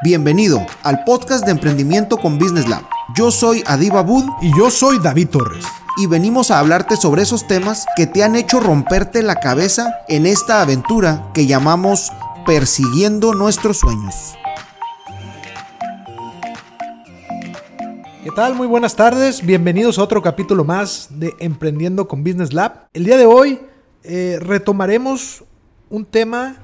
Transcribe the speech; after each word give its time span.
Bienvenido 0.00 0.64
al 0.84 1.02
podcast 1.02 1.44
de 1.44 1.50
emprendimiento 1.50 2.18
con 2.18 2.38
Business 2.38 2.68
Lab. 2.68 2.84
Yo 3.16 3.32
soy 3.32 3.64
Adiba 3.66 4.00
Bud 4.02 4.24
y 4.40 4.56
yo 4.56 4.70
soy 4.70 5.00
David 5.00 5.30
Torres. 5.30 5.64
Y 5.96 6.06
venimos 6.06 6.52
a 6.52 6.60
hablarte 6.60 6.96
sobre 6.96 7.22
esos 7.22 7.48
temas 7.48 7.84
que 7.96 8.06
te 8.06 8.22
han 8.22 8.36
hecho 8.36 8.60
romperte 8.60 9.24
la 9.24 9.40
cabeza 9.40 9.92
en 10.06 10.26
esta 10.26 10.62
aventura 10.62 11.32
que 11.34 11.48
llamamos 11.48 12.12
persiguiendo 12.46 13.34
nuestros 13.34 13.78
sueños. 13.78 14.36
¿Qué 18.22 18.30
tal? 18.36 18.54
Muy 18.54 18.68
buenas 18.68 18.94
tardes. 18.94 19.44
Bienvenidos 19.44 19.98
a 19.98 20.04
otro 20.04 20.22
capítulo 20.22 20.62
más 20.62 21.08
de 21.10 21.34
Emprendiendo 21.40 22.06
con 22.06 22.22
Business 22.22 22.52
Lab. 22.52 22.86
El 22.92 23.02
día 23.04 23.16
de 23.16 23.26
hoy 23.26 23.58
eh, 24.04 24.38
retomaremos 24.40 25.42
un 25.90 26.04
tema 26.04 26.54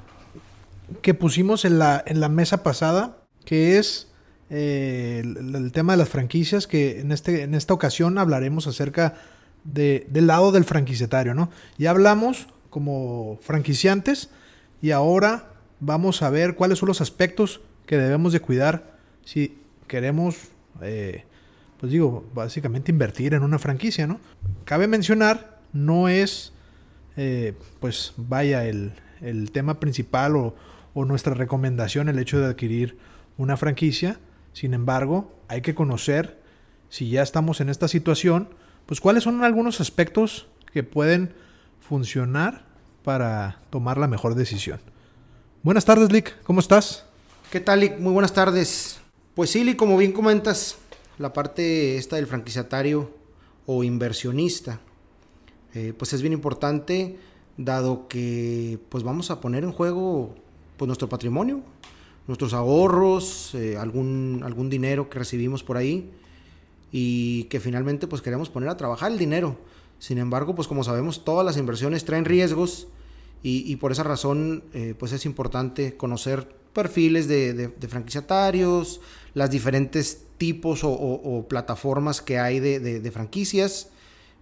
que 1.03 1.14
pusimos 1.14 1.64
en 1.64 1.80
la, 1.80 2.01
en 2.07 2.21
la 2.21 2.29
mesa 2.29 2.62
pasada 2.62 3.23
que 3.45 3.79
es 3.79 4.08
eh, 4.50 5.23
el, 5.24 5.73
tema 5.73 5.95
de 5.95 5.98
las 5.98 6.09
franquicias, 6.09 6.66
que 6.66 7.00
en, 7.00 7.12
este, 7.12 7.42
en 7.42 7.55
esta 7.55 7.74
ocasión 7.74 8.19
hablaremos 8.19 8.66
acerca 8.66 9.14
de, 9.64 10.06
del 10.10 10.27
lado 10.27 10.52
del 10.52 10.64
franquiciatario, 10.64 11.34
¿no? 11.34 11.50
Ya 11.78 11.91
hablamos 11.91 12.48
como 12.70 13.38
franquiciantes 13.42 14.30
y 14.83 14.91
ahora 14.91 15.52
vamos 15.80 16.22
a 16.22 16.30
ver 16.30 16.55
cuáles 16.55 16.78
son 16.78 16.88
los 16.88 17.00
aspectos 17.00 17.60
que 17.86 17.96
debemos 17.96 18.33
de 18.33 18.41
cuidar 18.41 18.98
si 19.24 19.58
queremos, 19.86 20.36
eh, 20.83 21.24
pues 21.80 21.92
digo, 21.92 22.24
básicamente 22.34 22.92
invertir 22.92 23.34
en 23.34 23.42
una 23.42 23.58
franquicia, 23.58 24.06
¿no? 24.06 24.20
Cabe 24.64 24.86
mencionar, 24.86 25.58
no 25.72 26.08
es, 26.08 26.52
eh, 27.16 27.55
pues 27.80 28.12
vaya, 28.16 28.66
el, 28.66 28.92
el 29.22 29.50
tema 29.50 29.80
principal 29.80 30.36
o, 30.36 30.55
o 30.95 31.05
nuestra 31.05 31.34
recomendación 31.34 32.08
el 32.08 32.19
hecho 32.19 32.38
de 32.38 32.47
adquirir 32.47 32.98
una 33.37 33.56
franquicia. 33.56 34.19
Sin 34.52 34.74
embargo, 34.74 35.33
hay 35.48 35.62
que 35.62 35.75
conocer, 35.75 36.41
si 36.89 37.11
ya 37.11 37.22
estamos 37.22 37.61
en 37.61 37.69
esta 37.69 37.89
situación, 37.89 38.48
pues 38.86 39.00
cuáles 39.00 39.25
son 39.25 39.42
algunos 39.42 39.81
aspectos 39.81 40.47
que 40.72 40.83
pueden 40.83 41.34
funcionar 41.81 42.64
para 43.03 43.61
tomar 43.70 43.98
la 43.98 44.08
mejor 44.08 44.34
decisión. 44.34 44.81
Buenas 45.62 45.84
tardes, 45.84 46.12
Lick, 46.12 46.42
¿cómo 46.42 46.61
estás? 46.61 47.05
¿Qué 47.50 47.61
tal, 47.61 47.81
Lick? 47.81 47.98
Muy 47.98 48.12
buenas 48.12 48.33
tardes. 48.33 49.00
Pues 49.34 49.51
sí, 49.51 49.64
Lick, 49.64 49.77
como 49.77 49.97
bien 49.97 50.12
comentas, 50.12 50.77
la 51.19 51.33
parte 51.33 51.97
esta 51.97 52.17
del 52.17 52.27
franquiciatario 52.27 53.11
o 53.67 53.84
inversionista, 53.84 54.80
eh, 55.75 55.92
pues 55.97 56.12
es 56.12 56.20
bien 56.20 56.33
importante, 56.33 57.19
dado 57.56 58.08
que 58.08 58.78
pues 58.89 59.05
vamos 59.05 59.30
a 59.30 59.41
poner 59.41 59.64
en 59.64 59.73
juego 59.73 60.34
pues 60.77 60.86
nuestro 60.86 61.08
patrimonio, 61.08 61.62
nuestros 62.27 62.55
ahorros, 62.55 63.55
eh, 63.55 63.77
algún, 63.77 64.42
algún 64.44 64.70
dinero 64.70 65.11
que 65.11 65.19
recibimos 65.19 65.62
por 65.62 65.77
ahí 65.77 66.11
y 66.91 67.44
que 67.44 67.61
finalmente 67.61 68.06
pues 68.06 68.22
queremos 68.22 68.48
poner 68.48 68.69
a 68.69 68.77
trabajar 68.77 69.12
el 69.12 69.19
dinero. 69.19 69.56
Sin 69.98 70.19
embargo, 70.19 70.55
pues 70.55 70.69
como 70.69 70.84
sabemos, 70.84 71.25
todas 71.25 71.45
las 71.45 71.56
inversiones 71.56 72.05
traen 72.05 72.25
riesgos 72.25 72.89
y, 73.47 73.77
por 73.77 73.92
esa 73.92 74.02
razón 74.05 74.64
eh, 74.72 74.95
pues 74.98 75.12
es 75.12 75.27
importante 75.27 75.98
conocer 75.98 76.48
perfiles 76.72 77.28
de, 77.28 77.72
franquiciatarios, 77.89 79.02
las 79.34 79.50
diferentes 79.50 80.22
tipos 80.39 80.80
o, 80.83 81.47
plataformas 81.48 82.22
que 82.22 82.39
hay 82.39 82.58
de, 82.61 83.11
franquicias 83.11 83.89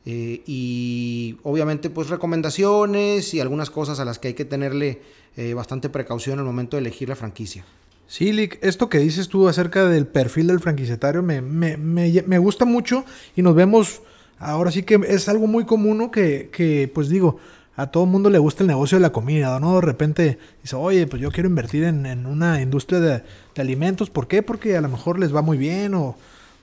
eh, 0.06 0.42
y 0.46 1.36
obviamente 1.42 1.90
pues 1.90 2.10
recomendaciones 2.10 3.34
y 3.34 3.40
algunas 3.40 3.70
cosas 3.70 4.00
a 4.00 4.04
las 4.04 4.18
que 4.18 4.28
hay 4.28 4.34
que 4.34 4.44
tenerle 4.44 5.02
eh, 5.36 5.54
bastante 5.54 5.88
precaución 5.88 6.38
al 6.38 6.44
momento 6.44 6.76
de 6.76 6.82
elegir 6.82 7.08
la 7.08 7.16
franquicia. 7.16 7.64
Sí, 8.06 8.30
Lick, 8.32 8.58
esto 8.62 8.90
que 8.90 8.98
dices 8.98 9.28
tú 9.28 9.48
acerca 9.48 9.86
del 9.86 10.06
perfil 10.06 10.48
del 10.48 10.60
franquiciatario 10.60 11.22
me, 11.22 11.40
me, 11.40 11.78
me, 11.78 12.38
gusta 12.38 12.66
mucho 12.66 13.06
y 13.34 13.40
nos 13.40 13.54
vemos, 13.54 14.02
ahora 14.38 14.70
sí 14.70 14.82
que 14.82 15.00
es 15.08 15.30
algo 15.30 15.46
muy 15.46 15.64
común 15.64 16.10
que, 16.10 16.50
que, 16.52 16.90
pues 16.92 17.08
digo, 17.08 17.38
a 17.74 17.86
todo 17.86 18.04
mundo 18.04 18.28
le 18.28 18.38
gusta 18.38 18.64
el 18.64 18.66
negocio 18.66 18.98
de 18.98 19.02
la 19.02 19.12
comida, 19.12 19.58
¿no? 19.60 19.76
De 19.76 19.80
repente 19.80 20.38
dice, 20.60 20.76
oye, 20.76 21.06
pues 21.06 21.22
yo 21.22 21.30
quiero 21.30 21.48
invertir 21.48 21.84
en, 21.84 22.04
en 22.04 22.26
una 22.26 22.60
industria 22.60 23.00
de, 23.00 23.22
de, 23.54 23.62
alimentos, 23.62 24.10
¿por 24.10 24.28
qué? 24.28 24.42
Porque 24.42 24.76
a 24.76 24.82
lo 24.82 24.90
mejor 24.90 25.18
les 25.18 25.34
va 25.34 25.40
muy 25.40 25.56
bien 25.56 25.94
o, 25.94 26.14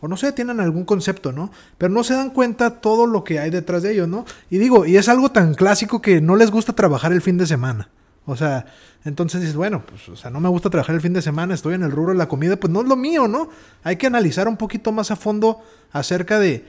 o 0.01 0.07
no 0.07 0.17
sé, 0.17 0.31
tienen 0.31 0.59
algún 0.59 0.85
concepto, 0.85 1.31
¿no? 1.31 1.51
Pero 1.79 1.91
no 1.91 2.03
se 2.03 2.13
dan 2.13 2.29
cuenta 2.29 2.79
todo 2.79 3.07
lo 3.07 3.23
que 3.23 3.39
hay 3.39 3.49
detrás 3.49 3.81
de 3.81 3.93
ellos, 3.93 4.07
¿no? 4.07 4.25
Y 4.51 4.59
digo, 4.59 4.85
y 4.85 4.97
es 4.97 5.09
algo 5.09 5.31
tan 5.31 5.55
clásico 5.55 5.99
que 5.99 6.21
no 6.21 6.35
les 6.35 6.51
gusta 6.51 6.73
trabajar 6.73 7.11
el 7.11 7.23
fin 7.23 7.39
de 7.39 7.47
semana. 7.47 7.89
O 8.29 8.35
sea, 8.35 8.67
entonces 9.05 9.41
dices, 9.41 9.55
bueno, 9.55 9.83
pues, 9.83 10.07
o 10.07 10.15
sea, 10.15 10.29
no 10.29 10.39
me 10.39 10.49
gusta 10.49 10.69
trabajar 10.69 10.93
el 10.93 11.01
fin 11.01 11.13
de 11.13 11.21
semana, 11.23 11.55
estoy 11.55 11.73
en 11.73 11.81
el 11.81 11.89
rubro 11.89 12.13
la 12.13 12.27
comida, 12.27 12.59
pues 12.59 12.71
no 12.71 12.81
es 12.81 12.87
lo 12.87 12.95
mío, 12.95 13.27
¿no? 13.27 13.49
Hay 13.83 13.95
que 13.95 14.05
analizar 14.05 14.47
un 14.47 14.55
poquito 14.55 14.91
más 14.91 15.09
a 15.09 15.15
fondo 15.15 15.61
acerca 15.91 16.37
de 16.37 16.63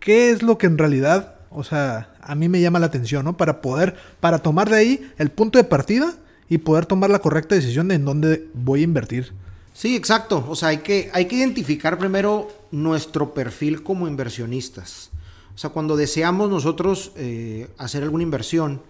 qué 0.00 0.30
es 0.30 0.42
lo 0.42 0.56
que 0.56 0.66
en 0.66 0.78
realidad, 0.78 1.34
o 1.50 1.64
sea, 1.64 2.14
a 2.22 2.34
mí 2.34 2.48
me 2.48 2.62
llama 2.62 2.78
la 2.78 2.86
atención, 2.86 3.26
¿no? 3.26 3.36
Para 3.36 3.60
poder, 3.60 3.94
para 4.20 4.38
tomar 4.38 4.70
de 4.70 4.76
ahí 4.76 5.12
el 5.18 5.30
punto 5.30 5.58
de 5.58 5.64
partida 5.64 6.14
y 6.48 6.58
poder 6.58 6.86
tomar 6.86 7.10
la 7.10 7.18
correcta 7.18 7.54
decisión 7.54 7.88
de 7.88 7.96
en 7.96 8.06
dónde 8.06 8.48
voy 8.54 8.80
a 8.80 8.84
invertir. 8.84 9.34
Sí, 9.74 9.96
exacto. 9.96 10.46
O 10.48 10.56
sea, 10.56 10.68
hay 10.70 10.78
que, 10.78 11.10
hay 11.12 11.26
que 11.26 11.36
identificar 11.36 11.98
primero 11.98 12.48
nuestro 12.70 13.34
perfil 13.34 13.82
como 13.82 14.08
inversionistas. 14.08 15.10
O 15.54 15.58
sea, 15.58 15.68
cuando 15.68 15.94
deseamos 15.94 16.48
nosotros 16.48 17.12
eh, 17.16 17.68
hacer 17.76 18.02
alguna 18.02 18.22
inversión, 18.22 18.80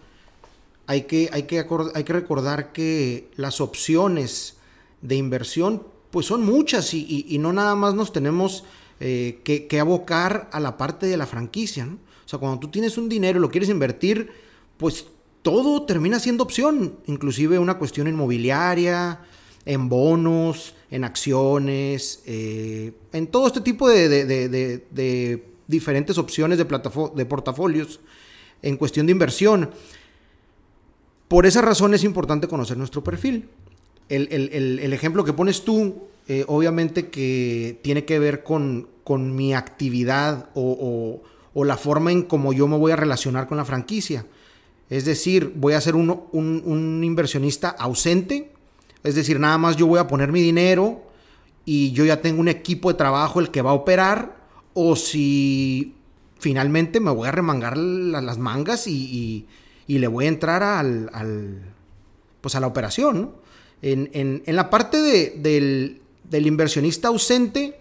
hay 0.87 1.03
que, 1.03 1.29
hay 1.33 1.45
que, 1.45 1.65
hay 1.95 2.05
que 2.05 2.13
recordar 2.13 2.73
que 2.73 3.31
las 3.37 3.61
opciones 3.61 4.57
de 5.03 5.17
inversión 5.17 5.83
pues 6.11 6.27
son 6.27 6.45
muchas 6.45 6.95
y, 6.95 7.37
no 7.39 7.53
nada 7.53 7.75
más 7.75 7.95
nos 7.95 8.13
tenemos 8.13 8.65
eh, 9.01 9.41
que, 9.45 9.81
abocar 9.81 10.49
a 10.53 10.61
la 10.61 10.77
parte 10.77 11.07
de 11.07 11.17
la 11.17 11.27
franquicia. 11.27 11.87
O 11.87 12.29
sea, 12.29 12.39
cuando 12.39 12.59
tú 12.59 12.69
tienes 12.69 12.97
un 12.97 13.09
dinero 13.09 13.39
y 13.39 13.43
lo 13.43 13.51
quieres 13.51 13.69
invertir, 13.69 14.31
pues 14.79 15.07
todo 15.43 15.83
termina 15.83 16.19
siendo 16.19 16.45
opción, 16.45 16.97
inclusive 17.07 17.59
una 17.59 17.79
cuestión 17.79 18.09
inmobiliaria, 18.09 19.21
en 19.65 19.89
bonos, 19.89 20.75
en 20.91 21.05
acciones, 21.05 22.23
eh, 22.25 22.93
en 23.13 23.27
todo 23.27 23.49
este 23.49 23.61
tipo 23.61 23.89
de, 23.89 24.09
de 24.09 25.45
diferentes 25.67 26.17
opciones 26.19 26.59
de, 26.59 26.65
de 26.65 27.27
portafolios 27.27 28.01
en 28.63 28.77
cuestión 28.77 29.07
de 29.07 29.13
inversión. 29.13 29.71
Por 31.29 31.47
esa 31.47 31.61
razón 31.61 31.95
es 31.95 32.05
importante 32.05 32.47
conocer 32.47 32.77
nuestro 32.77 33.03
perfil. 33.03 33.49
El, 34.09 34.93
ejemplo 34.93 35.25
que 35.25 35.33
pones 35.33 35.65
tú, 35.65 36.05
eh, 36.29 36.45
obviamente 36.47 37.09
que 37.09 37.81
tiene 37.83 38.05
que 38.05 38.21
ver 38.21 38.45
con, 38.45 38.89
con 39.03 39.35
mi 39.35 39.53
actividad 39.53 40.51
o, 40.55 41.23
la 41.55 41.77
forma 41.77 42.13
en 42.13 42.23
cómo 42.23 42.53
yo 42.53 42.69
me 42.69 42.77
voy 42.77 42.93
a 42.93 42.97
relacionar 42.97 43.49
con 43.49 43.57
la 43.57 43.65
franquicia. 43.65 44.27
Es 44.89 45.05
decir, 45.05 45.53
voy 45.57 45.73
a 45.73 45.81
ser 45.81 45.97
un, 45.97 46.23
un, 46.33 47.03
inversionista 47.03 47.71
ausente, 47.71 48.53
es 49.03 49.15
decir, 49.17 49.41
nada 49.41 49.59
más 49.59 49.77
yo 49.77 49.87
voy 49.87 49.99
a 49.99 50.07
poner 50.07 50.31
mi 50.31 50.41
dinero 50.41 51.03
y 51.65 51.91
yo 51.91 52.05
ya 52.05 52.21
tengo 52.21 52.41
un 52.41 52.49
equipo 52.49 52.93
de 52.93 52.99
trabajo 52.99 53.41
el 53.41 53.51
que 53.51 53.63
va 53.63 53.71
a 53.71 53.75
operar, 53.75 54.37
o 54.75 54.95
si 54.95 55.95
finalmente 56.39 57.01
me 57.01 57.11
voy 57.11 57.27
a 57.27 57.33
remangar 57.33 57.77
las 57.77 58.39
mangas 58.39 58.87
y 58.87 59.47
le 59.87 60.07
voy 60.07 60.27
a 60.27 60.29
entrar 60.29 60.63
al, 60.63 61.61
pues 62.41 62.55
a 62.55 62.61
la 62.61 62.67
operación. 62.67 63.33
En, 63.83 64.43
la 64.47 64.71
parte 64.71 65.01
del, 65.01 66.01
inversionista 66.33 67.09
ausente, 67.09 67.79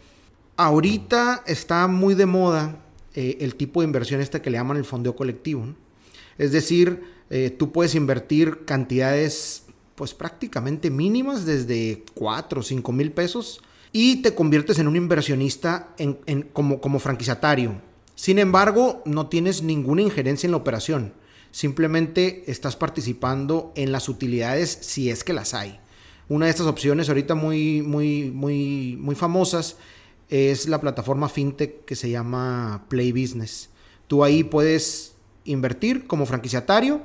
ahorita 0.58 1.44
está 1.48 1.88
muy 1.88 2.16
de 2.16 2.26
moda 2.26 2.84
eh, 3.14 3.38
el 3.42 3.56
tipo 3.56 3.82
de 3.82 3.86
inversión 3.86 4.22
que 4.24 4.50
le 4.50 4.58
llaman 4.58 4.78
el 4.78 4.86
fondeo 4.86 5.16
colectivo. 5.16 5.68
Es 6.38 6.52
decir, 6.52 7.02
eh, 7.30 7.50
tú 7.58 7.72
puedes 7.72 7.96
invertir 7.96 8.66
cantidades 8.66 9.64
pues 9.96 10.14
prácticamente 10.14 10.90
mínimas 10.90 11.46
desde 11.46 12.04
4 12.14 12.60
o 12.60 12.64
5 12.64 12.92
mil 12.92 13.12
pesos 13.14 13.62
y 13.94 14.18
te 14.18 14.36
conviertes 14.36 14.78
en 14.78 14.90
un 14.90 14.98
inversionista 14.98 15.96
como, 16.52 16.82
como 16.82 17.00
franquiciatario. 17.00 17.82
Sin 18.14 18.40
embargo, 18.40 19.02
no 19.06 19.28
tienes 19.28 19.64
ninguna 19.64 20.02
injerencia 20.02 20.48
en 20.48 20.52
la 20.52 20.58
operación. 20.58 21.14
Simplemente 21.56 22.44
estás 22.52 22.76
participando 22.76 23.72
en 23.78 23.94
las 23.94 24.10
utilidades 24.10 24.78
si 24.82 25.10
es 25.10 25.24
que 25.24 25.32
las 25.32 25.54
hay. 25.54 25.80
Una 26.28 26.48
de 26.48 26.52
estas 26.52 26.68
opciones 26.68 27.08
ahorita 27.08 27.34
muy, 27.34 27.82
muy, 27.82 28.30
muy, 28.30 28.98
muy 29.00 29.16
famosas 29.16 29.78
es 30.28 30.68
la 30.68 30.82
plataforma 30.82 31.30
fintech 31.30 31.86
que 31.86 31.96
se 31.96 32.10
llama 32.10 32.84
Play 32.90 33.14
Business. 33.14 33.70
Tú 34.08 34.26
ahí 34.26 34.44
puedes 34.44 35.14
invertir 35.46 36.08
como 36.08 36.26
franquiciatario, 36.26 37.00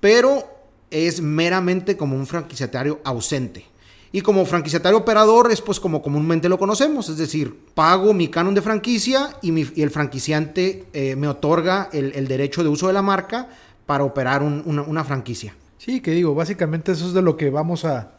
pero 0.00 0.42
es 0.90 1.20
meramente 1.20 1.96
como 1.96 2.16
un 2.16 2.26
franquiciatario 2.26 3.00
ausente. 3.04 3.64
Y 4.10 4.22
como 4.22 4.44
franquiciatario 4.44 4.98
operador 4.98 5.52
es 5.52 5.60
pues 5.60 5.78
como 5.78 6.02
comúnmente 6.02 6.48
lo 6.48 6.58
conocemos, 6.58 7.08
es 7.08 7.16
decir, 7.16 7.56
pago 7.74 8.12
mi 8.12 8.26
canon 8.26 8.54
de 8.54 8.62
franquicia 8.62 9.36
y, 9.40 9.80
el 9.80 9.90
franquiciante 9.90 10.86
eh, 10.92 11.14
me 11.14 11.28
otorga 11.28 11.90
el, 11.92 12.12
el, 12.14 12.26
derecho 12.26 12.64
de 12.64 12.68
uso 12.68 12.88
de 12.88 12.92
la 12.92 13.02
marca 13.02 13.48
para 13.86 14.04
operar 14.04 14.42
una, 14.42 15.04
franquicia. 15.04 15.54
Sí, 15.78 16.00
que 16.00 16.12
digo, 16.12 16.34
básicamente 16.34 16.92
eso 16.92 17.06
es 17.06 17.12
de 17.12 17.22
lo 17.22 17.36
que 17.36 17.50
vamos 17.50 17.84
a, 17.84 18.12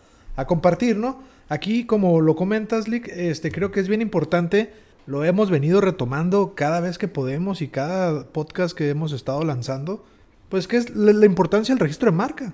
compartir, 0.47 0.97
¿no? 0.97 1.23
Aquí, 1.47 1.85
como 1.85 2.21
lo 2.21 2.35
comentas, 2.35 2.87
Lick, 2.87 3.07
este, 3.07 3.51
creo 3.51 3.71
que 3.71 3.79
es 3.79 3.87
bien 3.87 4.01
importante. 4.01 4.73
Lo 5.05 5.23
hemos 5.23 5.49
venido 5.49 5.79
retomando 5.81 6.55
cada 6.55 6.79
vez 6.79 6.97
que 6.97 7.07
podemos 7.07 7.61
y 7.61 7.67
cada 7.67 8.25
podcast 8.25 8.75
que 8.75 8.89
hemos 8.89 9.11
estado 9.11 9.43
lanzando. 9.43 10.03
Pues 10.49 10.67
que 10.67 10.77
es 10.77 10.95
la, 10.95 11.25
importancia 11.25 11.73
del 11.73 11.79
registro 11.79 12.11
de 12.11 12.17
marca. 12.17 12.53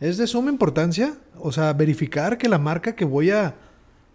Es 0.00 0.16
de 0.18 0.26
suma 0.26 0.50
importancia, 0.50 1.14
o 1.38 1.52
sea, 1.52 1.72
verificar 1.72 2.36
que 2.36 2.48
la 2.48 2.58
marca 2.58 2.94
que 2.94 3.04
voy 3.04 3.30
a, 3.30 3.54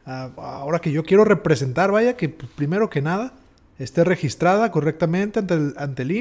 ahora 0.06 0.80
que 0.80 0.92
yo 0.92 1.03
quiero 1.03 1.24
representar, 1.24 1.92
vaya, 1.92 2.15
que 2.18 2.30
primero 2.30 2.89
que 2.89 3.01
nada 3.01 3.33
esté 3.80 4.03
registrada 4.03 4.71
correctamente 4.71 5.39
ante 5.39 5.53
el, 5.53 5.74
ante 5.77 6.03
el 6.03 6.12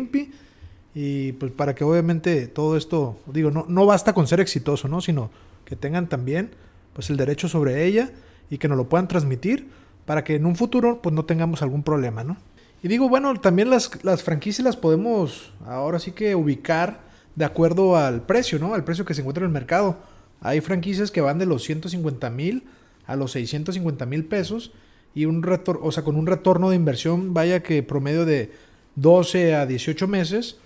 y 0.95 1.33
pues 1.33 1.53
para 1.53 1.75
que 1.75 1.85
obviamente 1.85 2.47
todo 2.49 2.77
esto, 2.77 3.19
digo, 3.27 3.51
no, 3.51 3.67
no 3.69 3.87
basta 3.87 4.13
con 4.13 4.27
ser 4.27 4.41
exitoso, 4.41 4.89
¿no? 4.89 5.01
Sino 5.01 5.31
que 5.65 5.77
tengan 5.77 6.09
también 6.09 6.51
pues 6.93 7.11
el 7.11 7.17
derecho 7.17 7.49
sobre 7.49 7.85
ella 7.85 8.11
y 8.51 8.59
que 8.59 8.69
nos 8.69 8.77
lo 8.77 8.89
puedan 8.89 9.09
transmitir 9.09 9.69
para 10.07 10.25
que 10.25 10.35
en 10.35 10.47
un 10.47 10.57
futuro 10.57 11.03
pues 11.03 11.15
no 11.15 11.25
tengamos 11.25 11.63
algún 11.63 11.83
problema, 11.83 12.25
¿no? 12.25 12.37
Y 12.83 12.89
digo, 12.89 13.09
bueno, 13.09 13.35
también 13.41 13.71
las, 13.71 14.03
las 14.05 14.23
franquicias 14.23 14.65
las 14.65 14.77
podemos 14.77 15.53
ahora 15.67 15.99
sí 15.99 16.13
que 16.13 16.35
ubicar 16.35 17.01
de 17.35 17.45
acuerdo 17.45 17.97
al 17.97 18.23
precio, 18.23 18.59
¿no? 18.59 18.75
Al 18.75 18.85
precio 18.85 19.05
que 19.05 19.15
se 19.15 19.21
encuentra 19.21 19.45
en 19.45 19.51
el 19.51 19.53
mercado. 19.53 19.99
Hay 20.41 20.61
franquicias 20.61 21.11
que 21.11 21.21
van 21.21 21.39
de 21.39 21.47
los 21.47 21.63
150 21.65 22.31
mil 22.31 22.65
a 23.07 23.17
los 23.17 23.33
650 23.33 24.07
mil 24.07 24.25
pesos 24.25 24.73
y 25.15 25.25
un 25.25 25.43
retorno, 25.43 25.85
o 25.85 25.91
sea, 25.91 26.05
con 26.05 26.17
un 26.17 26.27
retorno 26.27 26.71
de 26.71 26.77
inversión, 26.77 27.35
vaya 27.35 27.63
que 27.63 27.83
promedio 27.83 28.25
de 28.25 28.53
12 28.97 29.55
a 29.55 29.67
18 29.67 30.07
meses, 30.07 30.59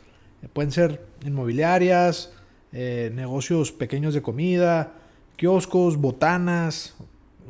pueden 0.48 0.72
ser 0.72 1.04
inmobiliarias, 1.24 2.30
eh, 2.72 3.10
negocios 3.14 3.72
pequeños 3.72 4.14
de 4.14 4.22
comida, 4.22 4.94
kioscos, 5.36 5.96
botanas 5.96 6.94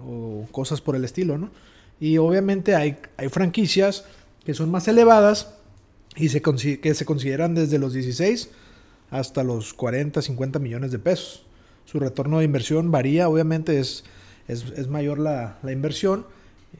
o 0.04 0.46
cosas 0.50 0.80
por 0.80 0.96
el 0.96 1.04
estilo, 1.04 1.38
¿no? 1.38 1.50
Y 2.00 2.18
obviamente 2.18 2.74
hay, 2.74 2.98
hay 3.16 3.28
franquicias 3.28 4.04
que 4.44 4.54
son 4.54 4.70
más 4.70 4.88
elevadas 4.88 5.54
y 6.16 6.28
se, 6.28 6.42
que 6.42 6.94
se 6.94 7.04
consideran 7.04 7.54
desde 7.54 7.78
los 7.78 7.92
16 7.92 8.50
hasta 9.10 9.44
los 9.44 9.72
40, 9.74 10.20
50 10.20 10.58
millones 10.58 10.90
de 10.90 10.98
pesos. 10.98 11.44
Su 11.84 12.00
retorno 12.00 12.38
de 12.38 12.44
inversión 12.44 12.90
varía, 12.90 13.28
obviamente 13.28 13.78
es, 13.78 14.04
es, 14.48 14.64
es 14.76 14.88
mayor 14.88 15.18
la, 15.18 15.58
la 15.62 15.72
inversión 15.72 16.26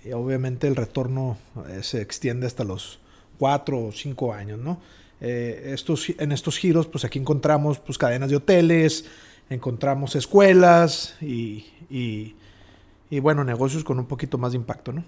y 0.05 0.13
obviamente 0.13 0.67
el 0.67 0.77
retorno 0.77 1.39
eh, 1.69 1.83
se 1.83 2.01
extiende 2.01 2.47
hasta 2.47 2.65
los 2.65 2.99
4 3.39 3.87
o 3.87 3.93
5 3.93 4.33
años, 4.33 4.59
¿no? 4.59 4.81
Eh, 5.25 5.71
estos, 5.73 6.09
en 6.19 6.33
estos 6.33 6.59
giros, 6.59 6.89
pues 6.89 7.05
aquí 7.05 7.21
encontramos 7.21 7.79
pues, 7.79 7.97
cadenas 7.97 8.29
de 8.29 8.35
hoteles, 8.35 9.05
encontramos 9.51 10.17
escuelas 10.17 11.15
y, 11.21 11.67
y, 11.89 13.21
bueno, 13.21 13.45
negocios 13.45 13.85
con 13.85 14.01
un 14.01 14.07
poquito 14.07 14.37
más 14.37 14.51
de 14.51 14.59
impacto, 14.59 14.93
¿no? 14.93 15.05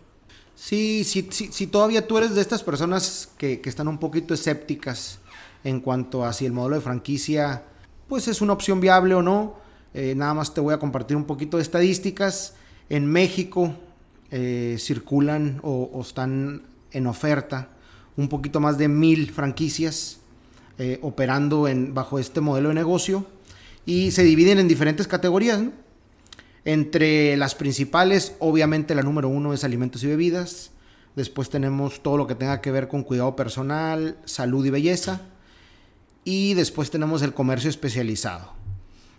Sí, 0.55 1.03
sí, 1.03 1.27
sí, 1.33 1.49
si 1.51 1.67
todavía 1.67 2.07
tú 2.07 2.17
eres 2.17 2.37
de 2.37 2.41
estas 2.43 2.63
personas 2.63 3.33
que, 3.37 3.61
que 3.61 3.69
están 3.69 3.89
un 3.89 3.99
poquito 3.99 4.35
escépticas 4.35 5.19
en 5.65 5.81
cuanto 5.81 6.25
a 6.25 6.33
si 6.33 6.47
el 6.47 6.53
modelo 6.53 6.77
de 6.77 6.83
franquicia 6.83 7.65
pues 8.07 8.29
es 8.29 8.41
una 8.41 8.53
opción 8.53 8.81
viable 8.81 9.15
o 9.17 9.23
no, 9.23 9.57
eh, 9.95 10.15
nada 10.15 10.33
más 10.33 10.55
te 10.55 10.61
voy 10.61 10.75
a 10.75 10.79
compartir 10.79 11.17
un 11.17 11.25
poquito 11.25 11.57
de 11.57 11.65
estadísticas. 11.65 12.55
En 12.89 13.07
México 13.07 13.75
eh, 14.31 14.77
circulan 14.79 15.59
o 15.65 16.01
están 16.01 16.63
en 16.93 17.09
oferta 17.09 17.74
un 18.17 18.29
poquito 18.29 18.61
más 18.61 18.79
de 18.79 18.89
mil 18.89 19.31
franquicias 19.31 20.19
eh, 20.79 20.99
operando 21.03 21.69
en, 21.69 21.95
bajo 21.95 22.19
este 22.19 22.41
modelo 22.41 22.71
de 22.71 22.75
negocio 22.75 23.27
y 23.87 24.11
se 24.11 24.25
dividen 24.25 24.59
en 24.59 24.69
diferentes 24.69 25.07
categorías. 25.07 25.63
Entre 26.65 27.37
las 27.37 27.55
principales, 27.55 28.35
obviamente 28.39 28.95
la 28.95 29.03
número 29.03 29.29
uno 29.29 29.53
es 29.53 29.65
alimentos 29.65 30.03
y 30.03 30.07
bebidas. 30.07 30.71
Después 31.15 31.51
tenemos 31.51 32.03
todo 32.03 32.17
lo 32.17 32.27
que 32.27 32.35
tenga 32.35 32.61
que 32.61 32.71
ver 32.71 32.89
con 32.89 33.03
cuidado 33.03 33.37
personal, 33.37 34.17
salud 34.25 34.65
y 34.65 34.71
belleza. 34.71 35.21
Y 36.25 36.55
después 36.55 36.91
tenemos 36.91 37.23
el 37.23 37.35
comercio 37.35 37.69
especializado. 37.69 38.53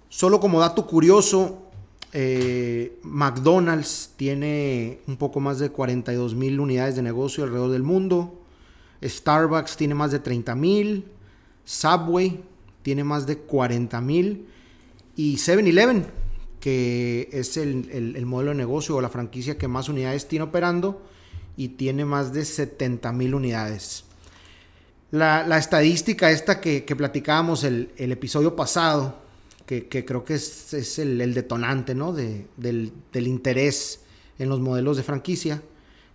Solo 0.09 0.39
como 0.39 0.59
dato 0.59 0.87
curioso, 0.87 1.69
eh, 2.11 2.99
McDonald's 3.03 4.11
tiene 4.17 4.99
un 5.07 5.17
poco 5.17 5.39
más 5.39 5.59
de 5.59 5.69
42 5.69 6.33
mil 6.33 6.59
unidades 6.59 6.95
de 6.95 7.01
negocio 7.01 7.43
alrededor 7.43 7.71
del 7.71 7.83
mundo. 7.83 8.41
Starbucks 9.05 9.77
tiene 9.77 9.95
más 9.95 10.11
de 10.11 10.19
30 10.19 10.55
mil. 10.55 11.05
Subway 11.63 12.43
tiene 12.81 13.03
más 13.03 13.25
de 13.25 13.37
40 13.37 13.99
mil. 14.01 14.47
Y 15.15 15.35
7-Eleven, 15.37 16.05
que 16.59 17.29
es 17.31 17.57
el, 17.57 17.89
el, 17.91 18.15
el, 18.15 18.25
modelo 18.25 18.51
de 18.51 18.57
negocio 18.57 18.95
o 18.95 19.01
la 19.01 19.09
franquicia 19.09 19.57
que 19.57 19.67
más 19.67 19.87
unidades 19.87 20.27
tiene 20.27 20.43
operando 20.43 21.01
y 21.57 21.69
tiene 21.69 22.05
más 22.05 22.33
de 22.33 22.43
70 22.43 23.11
mil 23.13 23.33
unidades. 23.33 24.03
La, 25.11 25.47
la, 25.47 25.57
estadística 25.57 26.31
esta 26.31 26.59
que, 26.59 26.83
que 26.83 26.95
platicábamos 26.95 27.63
el, 27.63 27.91
el, 27.97 28.11
episodio 28.11 28.55
pasado, 28.55 29.21
que, 29.65 29.87
que 29.87 30.03
creo 30.03 30.25
que 30.25 30.33
es, 30.35 30.73
es 30.73 30.99
el, 30.99 31.33
detonante 31.33 31.95
¿no? 31.95 32.11
de, 32.11 32.47
del, 32.57 32.91
del, 33.13 33.27
interés 33.27 34.01
en 34.37 34.49
los 34.49 34.59
modelos 34.59 34.97
de 34.97 35.03
franquicia, 35.03 35.61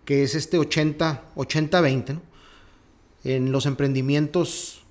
que 0.04 0.22
es 0.22 0.34
este 0.34 0.58
80-20. 0.58 2.14
¿no? 2.14 2.30
En 3.25 3.52
los 3.52 3.67
emprendimientos 3.67 4.82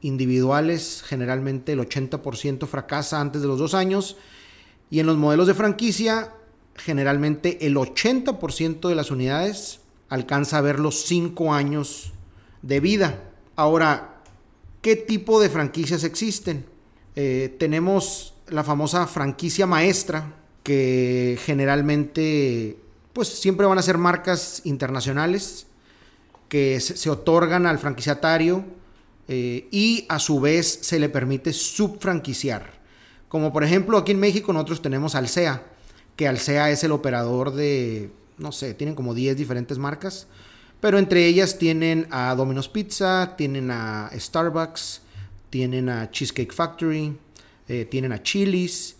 individuales, 0.00 1.02
generalmente 1.04 1.72
el 1.72 1.80
80% 1.80 2.66
fracasa 2.66 3.20
antes 3.20 3.42
de 3.42 3.48
los 3.48 3.58
dos 3.58 3.74
años. 3.74 4.16
Y 4.90 5.00
en 5.00 5.06
los 5.06 5.16
modelos 5.16 5.46
de 5.46 5.54
franquicia, 5.54 6.32
generalmente 6.76 7.66
el 7.66 7.76
80% 7.76 8.88
de 8.88 8.94
las 8.94 9.10
unidades 9.10 9.80
alcanza 10.08 10.58
a 10.58 10.60
ver 10.60 10.78
los 10.78 11.04
5 11.06 11.54
años 11.54 12.12
de 12.62 12.80
vida. 12.80 13.22
Ahora, 13.56 14.20
¿qué 14.82 14.94
tipo 14.94 15.40
de 15.40 15.48
franquicias 15.48 16.04
existen? 16.04 16.66
Eh, 17.16 17.56
tenemos 17.58 18.34
la 18.48 18.62
famosa 18.62 19.06
franquicia 19.06 19.66
maestra, 19.66 20.34
que 20.62 21.38
generalmente, 21.44 22.78
pues 23.12 23.28
siempre 23.28 23.66
van 23.66 23.78
a 23.78 23.82
ser 23.82 23.98
marcas 23.98 24.62
internacionales 24.64 25.66
que 26.54 26.78
se, 26.78 27.10
otorgan 27.10 27.66
al 27.66 27.80
franquiciatario 27.80 28.64
eh, 29.26 29.66
y 29.72 30.06
a 30.08 30.20
su 30.20 30.38
vez 30.38 30.78
se 30.82 31.00
le 31.00 31.08
permite 31.08 31.52
subfranquiciar. 31.52 32.74
Como 33.26 33.52
por 33.52 33.64
ejemplo 33.64 33.98
aquí 33.98 34.12
en 34.12 34.20
México 34.20 34.52
nosotros 34.52 34.80
tenemos 34.80 35.16
Alsea, 35.16 35.64
que 36.14 36.28
Alsea 36.28 36.70
es 36.70 36.84
el 36.84 36.92
operador 36.92 37.50
de, 37.50 38.12
no 38.38 38.52
sé, 38.52 38.72
tienen 38.72 38.94
como 38.94 39.14
10 39.14 39.36
diferentes 39.36 39.78
marcas, 39.78 40.28
pero 40.80 40.96
entre 40.96 41.26
ellas 41.26 41.58
tienen 41.58 42.06
a 42.12 42.32
Domino's 42.36 42.68
Pizza, 42.68 43.34
tienen 43.36 43.72
a 43.72 44.12
Starbucks, 44.14 45.00
tienen 45.50 45.88
a 45.88 46.08
Cheesecake 46.12 46.52
Factory, 46.52 47.18
eh, 47.66 47.84
tienen 47.90 48.12
a 48.12 48.22
Chili's. 48.22 48.94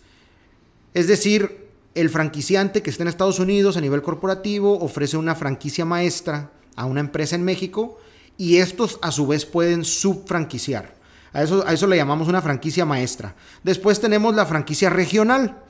Es 0.93 1.07
decir, 1.07 1.69
el 1.93 2.09
franquiciante 2.09 2.81
que 2.81 2.89
está 2.89 3.03
en 3.03 3.07
Estados 3.07 3.39
Unidos 3.39 3.77
a 3.77 3.81
nivel 3.81 4.01
corporativo 4.01 4.77
ofrece 4.77 5.15
una 5.15 5.35
franquicia 5.35 5.85
maestra 5.85 6.51
a 6.75 6.85
una 6.85 6.99
empresa 6.99 7.35
en 7.35 7.43
México 7.43 7.99
y 8.37 8.57
estos 8.57 8.99
a 9.01 9.11
su 9.11 9.27
vez 9.27 9.45
pueden 9.45 9.83
subfranquiciar. 9.83 10.95
A 11.33 11.43
eso, 11.43 11.65
a 11.67 11.73
eso 11.73 11.87
le 11.87 11.97
llamamos 11.97 12.27
una 12.27 12.41
franquicia 12.41 12.85
maestra. 12.85 13.35
Después 13.63 13.99
tenemos 13.99 14.35
la 14.35 14.45
franquicia 14.45 14.89
regional. 14.89 15.63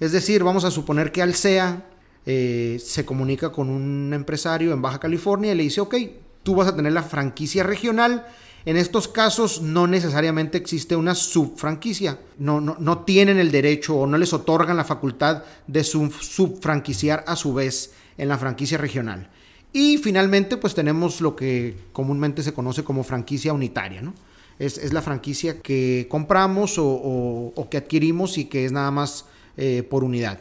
Es 0.00 0.12
decir, 0.12 0.42
vamos 0.42 0.64
a 0.64 0.70
suponer 0.70 1.12
que 1.12 1.22
Alsea 1.22 1.84
eh, 2.26 2.80
se 2.84 3.04
comunica 3.04 3.50
con 3.50 3.68
un 3.68 4.12
empresario 4.14 4.72
en 4.72 4.82
Baja 4.82 4.98
California 4.98 5.52
y 5.52 5.56
le 5.56 5.62
dice, 5.64 5.80
ok, 5.80 5.94
tú 6.42 6.54
vas 6.54 6.68
a 6.68 6.76
tener 6.76 6.92
la 6.92 7.02
franquicia 7.02 7.62
regional. 7.62 8.26
En 8.64 8.76
estos 8.76 9.08
casos 9.08 9.60
no 9.60 9.88
necesariamente 9.88 10.58
existe 10.58 10.94
una 10.94 11.14
subfranquicia. 11.14 12.18
No, 12.38 12.60
no, 12.60 12.76
no 12.78 13.00
tienen 13.00 13.38
el 13.38 13.50
derecho 13.50 13.96
o 13.96 14.06
no 14.06 14.18
les 14.18 14.32
otorgan 14.32 14.76
la 14.76 14.84
facultad 14.84 15.42
de 15.66 15.82
sub, 15.82 16.12
subfranquiciar 16.12 17.24
a 17.26 17.34
su 17.34 17.54
vez 17.54 17.92
en 18.18 18.28
la 18.28 18.38
franquicia 18.38 18.78
regional. 18.78 19.30
Y 19.72 19.98
finalmente, 19.98 20.56
pues 20.56 20.74
tenemos 20.74 21.20
lo 21.20 21.34
que 21.34 21.76
comúnmente 21.92 22.42
se 22.42 22.52
conoce 22.52 22.84
como 22.84 23.04
franquicia 23.04 23.52
unitaria, 23.52 24.02
¿no? 24.02 24.14
Es, 24.58 24.78
es 24.78 24.92
la 24.92 25.02
franquicia 25.02 25.60
que 25.60 26.06
compramos 26.10 26.78
o, 26.78 26.86
o, 26.86 27.52
o, 27.54 27.70
que 27.70 27.78
adquirimos 27.78 28.36
y 28.36 28.44
que 28.44 28.64
es 28.64 28.72
nada 28.72 28.90
más 28.90 29.24
eh, 29.56 29.82
por 29.82 30.04
unidad. 30.04 30.38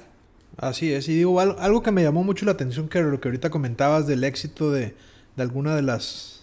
Así 0.58 0.92
es, 0.92 1.08
y 1.08 1.16
digo, 1.16 1.40
algo, 1.40 1.58
algo, 1.60 1.82
que 1.82 1.92
me 1.92 2.04
llamó 2.04 2.24
mucho 2.24 2.46
la 2.46 2.52
atención, 2.52 2.90
que 2.90 3.02
lo 3.02 3.20
que 3.22 3.30
ahorita 3.30 3.50
comentabas 3.50 4.06
del 4.06 4.24
éxito 4.26 4.70
de, 4.70 4.96
de 5.38 5.42
alguna 5.42 5.76
de 5.76 5.82
las, 5.82 6.42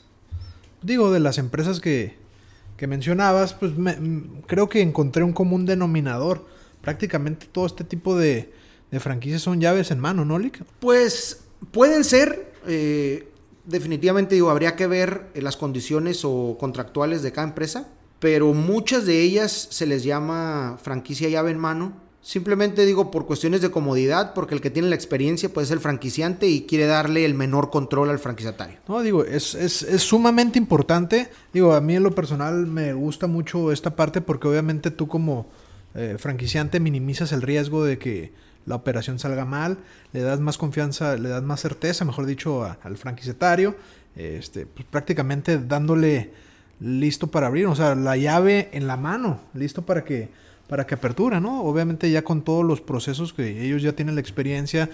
digo, 0.82 1.12
de 1.12 1.20
las 1.20 1.38
empresas 1.38 1.78
que, 1.78 2.16
que 2.78 2.86
mencionabas, 2.86 3.52
pues 3.52 3.76
me, 3.76 3.96
creo 4.46 4.68
que 4.68 4.80
encontré 4.80 5.22
un 5.22 5.32
común 5.32 5.66
denominador. 5.66 6.46
Prácticamente 6.80 7.46
todo 7.50 7.66
este 7.66 7.84
tipo 7.84 8.16
de, 8.16 8.52
de 8.90 9.00
franquicias 9.00 9.42
son 9.42 9.60
llaves 9.60 9.90
en 9.90 9.98
mano, 9.98 10.24
¿no, 10.24 10.38
Lick? 10.38 10.64
Pues 10.80 11.44
pueden 11.70 12.04
ser, 12.04 12.52
eh, 12.68 13.28
definitivamente 13.64 14.34
digo, 14.34 14.50
habría 14.50 14.76
que 14.76 14.86
ver 14.86 15.26
las 15.34 15.56
condiciones 15.56 16.24
o 16.24 16.56
contractuales 16.58 17.22
de 17.22 17.32
cada 17.32 17.48
empresa, 17.48 17.88
pero 18.20 18.54
muchas 18.54 19.06
de 19.06 19.20
ellas 19.22 19.68
se 19.70 19.86
les 19.86 20.04
llama 20.04 20.78
franquicia 20.82 21.28
llave 21.28 21.50
en 21.50 21.58
mano, 21.58 22.08
Simplemente 22.28 22.84
digo 22.84 23.10
por 23.10 23.24
cuestiones 23.24 23.62
de 23.62 23.70
comodidad, 23.70 24.34
porque 24.34 24.54
el 24.54 24.60
que 24.60 24.68
tiene 24.68 24.90
la 24.90 24.96
experiencia 24.96 25.48
puede 25.48 25.66
ser 25.66 25.76
el 25.76 25.80
franquiciante 25.80 26.46
y 26.46 26.66
quiere 26.66 26.84
darle 26.84 27.24
el 27.24 27.32
menor 27.32 27.70
control 27.70 28.10
al 28.10 28.18
franquiciatario. 28.18 28.80
No, 28.86 29.00
digo, 29.00 29.24
es, 29.24 29.54
es, 29.54 29.82
es, 29.82 30.02
sumamente 30.02 30.58
importante. 30.58 31.30
Digo, 31.54 31.72
a 31.72 31.80
mí 31.80 31.96
en 31.96 32.02
lo 32.02 32.14
personal 32.14 32.66
me 32.66 32.92
gusta 32.92 33.28
mucho 33.28 33.72
esta 33.72 33.96
parte 33.96 34.20
porque 34.20 34.46
obviamente 34.46 34.90
tú 34.90 35.08
como 35.08 35.46
eh, 35.94 36.16
franquiciante 36.18 36.80
minimizas 36.80 37.32
el 37.32 37.40
riesgo 37.40 37.82
de 37.84 37.98
que 37.98 38.32
la 38.68 38.76
operación 38.76 39.18
salga 39.18 39.44
mal, 39.44 39.78
le 40.12 40.20
das 40.20 40.40
más 40.40 40.58
confianza, 40.58 41.16
le 41.16 41.28
das 41.28 41.42
más 41.42 41.60
certeza, 41.60 42.04
mejor 42.04 42.26
dicho, 42.26 42.64
al 42.64 42.96
franquiciatario, 42.96 43.76
este, 44.14 44.66
pues 44.66 44.86
prácticamente 44.88 45.58
dándole 45.58 46.30
listo 46.80 47.26
para 47.28 47.48
abrir, 47.48 47.66
o 47.66 47.74
sea, 47.74 47.94
la 47.94 48.16
llave 48.16 48.68
en 48.72 48.86
la 48.86 48.96
mano, 48.96 49.40
listo 49.54 49.82
para 49.82 50.04
que 50.04 50.28
para 50.68 50.86
que 50.86 50.94
apertura, 50.94 51.40
¿no? 51.40 51.62
Obviamente 51.62 52.10
ya 52.10 52.22
con 52.22 52.42
todos 52.42 52.64
los 52.64 52.80
procesos 52.80 53.32
que 53.32 53.64
ellos 53.64 53.82
ya 53.82 53.94
tienen 53.94 54.14
la 54.14 54.20
experiencia 54.20 54.90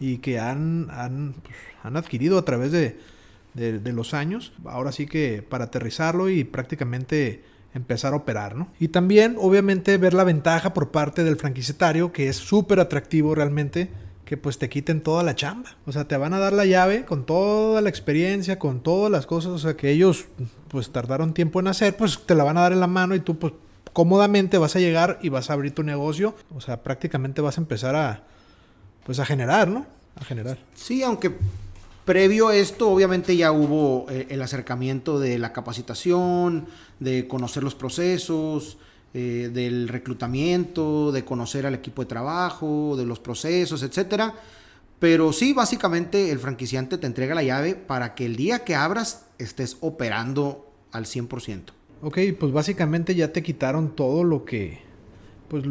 y 0.00 0.18
que 0.18 0.40
han, 0.40 0.88
han, 0.90 1.34
pues, 1.42 1.94
adquirido 1.96 2.38
a 2.38 2.44
través 2.44 2.72
de, 2.72 2.98
de, 3.54 3.92
los 3.92 4.14
años, 4.14 4.52
ahora 4.64 4.90
sí 4.90 5.06
que 5.06 5.42
para 5.42 5.64
aterrizarlo 5.64 6.30
y 6.30 6.44
prácticamente 6.44 7.42
empezar 7.74 8.12
a 8.12 8.16
operar, 8.16 8.56
¿no? 8.56 8.68
Y 8.78 8.88
también, 8.88 9.36
obviamente, 9.38 9.96
ver 9.98 10.14
la 10.14 10.24
ventaja 10.24 10.74
por 10.74 10.90
parte 10.90 11.24
del 11.24 11.36
franquiciatario, 11.36 12.12
que 12.12 12.28
es 12.28 12.36
súper 12.36 12.80
atractivo 12.80 13.34
realmente, 13.34 13.90
que 14.24 14.36
pues 14.36 14.58
te 14.58 14.68
quiten 14.68 15.00
toda 15.00 15.22
la 15.22 15.34
chamba. 15.34 15.76
O 15.86 15.92
sea, 15.92 16.06
te 16.06 16.16
van 16.16 16.34
a 16.34 16.38
dar 16.38 16.52
la 16.52 16.66
llave 16.66 17.04
con 17.04 17.24
toda 17.24 17.80
la 17.80 17.88
experiencia, 17.88 18.58
con 18.58 18.80
todas 18.80 19.10
las 19.10 19.26
cosas, 19.26 19.52
o 19.52 19.58
sea, 19.58 19.74
que 19.74 19.90
ellos 19.90 20.26
pues 20.68 20.90
tardaron 20.90 21.32
tiempo 21.32 21.60
en 21.60 21.68
hacer, 21.68 21.96
pues 21.96 22.20
te 22.26 22.34
la 22.34 22.44
van 22.44 22.58
a 22.58 22.60
dar 22.62 22.72
en 22.72 22.80
la 22.80 22.86
mano 22.86 23.14
y 23.14 23.20
tú 23.20 23.38
pues 23.38 23.54
cómodamente 23.94 24.58
vas 24.58 24.76
a 24.76 24.80
llegar 24.80 25.18
y 25.22 25.30
vas 25.30 25.48
a 25.48 25.54
abrir 25.54 25.74
tu 25.74 25.82
negocio. 25.82 26.34
O 26.54 26.60
sea, 26.60 26.82
prácticamente 26.82 27.40
vas 27.40 27.56
a 27.56 27.62
empezar 27.62 27.96
a, 27.96 28.24
pues 29.04 29.18
a 29.18 29.24
generar, 29.24 29.68
¿no? 29.68 29.86
A 30.16 30.24
generar. 30.24 30.58
Sí, 30.74 31.02
aunque 31.02 31.32
previo 32.08 32.48
a 32.48 32.56
esto, 32.56 32.88
obviamente 32.88 33.36
ya 33.36 33.52
hubo 33.52 34.06
eh, 34.08 34.28
el 34.30 34.40
acercamiento 34.40 35.20
de 35.20 35.38
la 35.38 35.52
capacitación, 35.52 36.64
de 37.00 37.28
conocer 37.28 37.62
los 37.62 37.74
procesos, 37.74 38.78
eh, 39.12 39.50
del 39.52 39.88
reclutamiento, 39.88 41.12
de 41.12 41.26
conocer 41.26 41.66
al 41.66 41.74
equipo 41.74 42.00
de 42.00 42.08
trabajo, 42.08 42.94
de 42.96 43.04
los 43.04 43.20
procesos, 43.20 43.82
etcétera. 43.82 44.34
Pero 44.98 45.34
sí, 45.34 45.52
básicamente 45.52 46.30
el 46.30 46.38
franquiciante 46.38 46.96
te 46.96 47.06
entrega 47.06 47.34
la 47.34 47.42
llave 47.42 47.74
para 47.74 48.14
que 48.14 48.24
el 48.24 48.36
día 48.36 48.64
que 48.64 48.74
abras 48.74 49.26
estés 49.36 49.76
operando 49.82 50.66
al 50.92 51.04
100%. 51.04 51.72
Ok, 52.00 52.20
pues 52.40 52.52
básicamente 52.52 53.14
ya 53.14 53.34
te 53.34 53.42
quitaron 53.42 53.94
todo 53.94 54.24
lo 54.24 54.46
que, 54.46 54.78
pues 55.48 55.62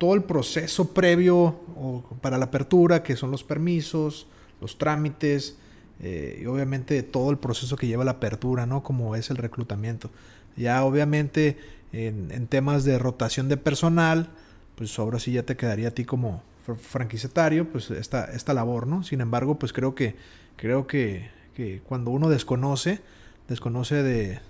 todo 0.00 0.14
el 0.14 0.24
proceso 0.24 0.92
previo 0.92 1.60
para 2.20 2.36
la 2.36 2.46
apertura, 2.46 3.04
que 3.04 3.14
son 3.14 3.30
los 3.30 3.44
permisos, 3.44 4.26
los 4.60 4.76
trámites, 4.76 5.58
eh, 6.04 6.40
y 6.42 6.46
obviamente 6.46 7.02
todo 7.02 7.30
el 7.30 7.38
proceso 7.38 7.76
que 7.76 7.86
lleva 7.86 8.04
la 8.04 8.12
apertura, 8.12 8.66
¿no? 8.66 8.82
Como 8.82 9.16
es 9.16 9.30
el 9.30 9.36
reclutamiento. 9.36 10.10
Ya 10.56 10.84
obviamente 10.84 11.58
en, 11.92 12.46
temas 12.46 12.84
de 12.84 12.98
rotación 12.98 13.48
de 13.48 13.56
personal, 13.56 14.28
pues 14.76 14.98
ahora 14.98 15.18
sí 15.18 15.32
ya 15.32 15.44
te 15.44 15.56
quedaría 15.56 15.88
a 15.88 15.90
ti 15.92 16.04
como 16.04 16.42
franquiciatario, 16.64 17.68
pues 17.70 17.90
esta, 17.90 18.24
esta 18.26 18.54
labor, 18.54 18.86
¿no? 18.86 19.02
Sin 19.02 19.20
embargo, 19.20 19.58
pues 19.58 19.72
creo 19.72 19.94
que, 19.94 20.14
creo 20.56 20.86
que, 20.86 21.30
que 21.54 21.80
cuando 21.80 22.10
uno 22.10 22.28
desconoce, 22.28 23.00
desconoce 23.48 24.02
de 24.02 24.40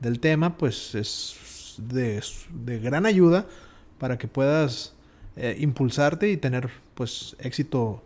del 0.00 0.20
tema, 0.20 0.56
pues 0.56 0.94
es 0.94 1.76
de, 1.78 2.78
gran 2.80 3.06
ayuda 3.06 3.46
para 3.98 4.18
que 4.18 4.28
puedas 4.28 4.94
eh, 5.36 5.56
impulsarte 5.58 6.30
y 6.30 6.36
tener 6.36 6.70
pues 6.94 7.36
éxito 7.40 8.02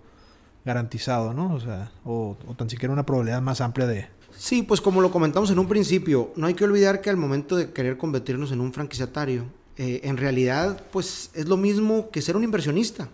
garantizado, 0.65 1.35
¿no? 1.35 1.55
O 1.55 1.61
sea, 1.61 1.91
o, 2.05 2.37
tan 2.57 2.71
siquiera 2.71 2.93
una 2.93 3.07
probabilidad 3.07 3.43
más 3.43 3.61
amplia 3.61 3.87
de... 3.87 4.09
Sí, 4.37 4.63
pues 4.63 4.81
como 4.81 5.01
lo 5.01 5.11
comentamos 5.11 5.51
en 5.51 5.59
un 5.59 5.69
principio, 5.69 6.33
no 6.37 6.47
hay 6.47 6.55
que 6.55 6.65
olvidar 6.65 7.01
que 7.01 7.11
al 7.11 7.17
momento 7.17 7.57
de 7.57 7.73
querer 7.73 7.97
convertirnos 7.99 8.51
en 8.51 8.61
un 8.61 8.73
franquiciatario, 8.73 9.45
eh, 9.77 10.01
en 10.05 10.17
realidad 10.17 10.85
pues 10.91 11.31
es 11.35 11.49
lo 11.49 11.57
mismo 11.57 12.11
que 12.11 12.23
ser 12.23 12.37
un 12.37 12.45
inversionista. 12.45 13.09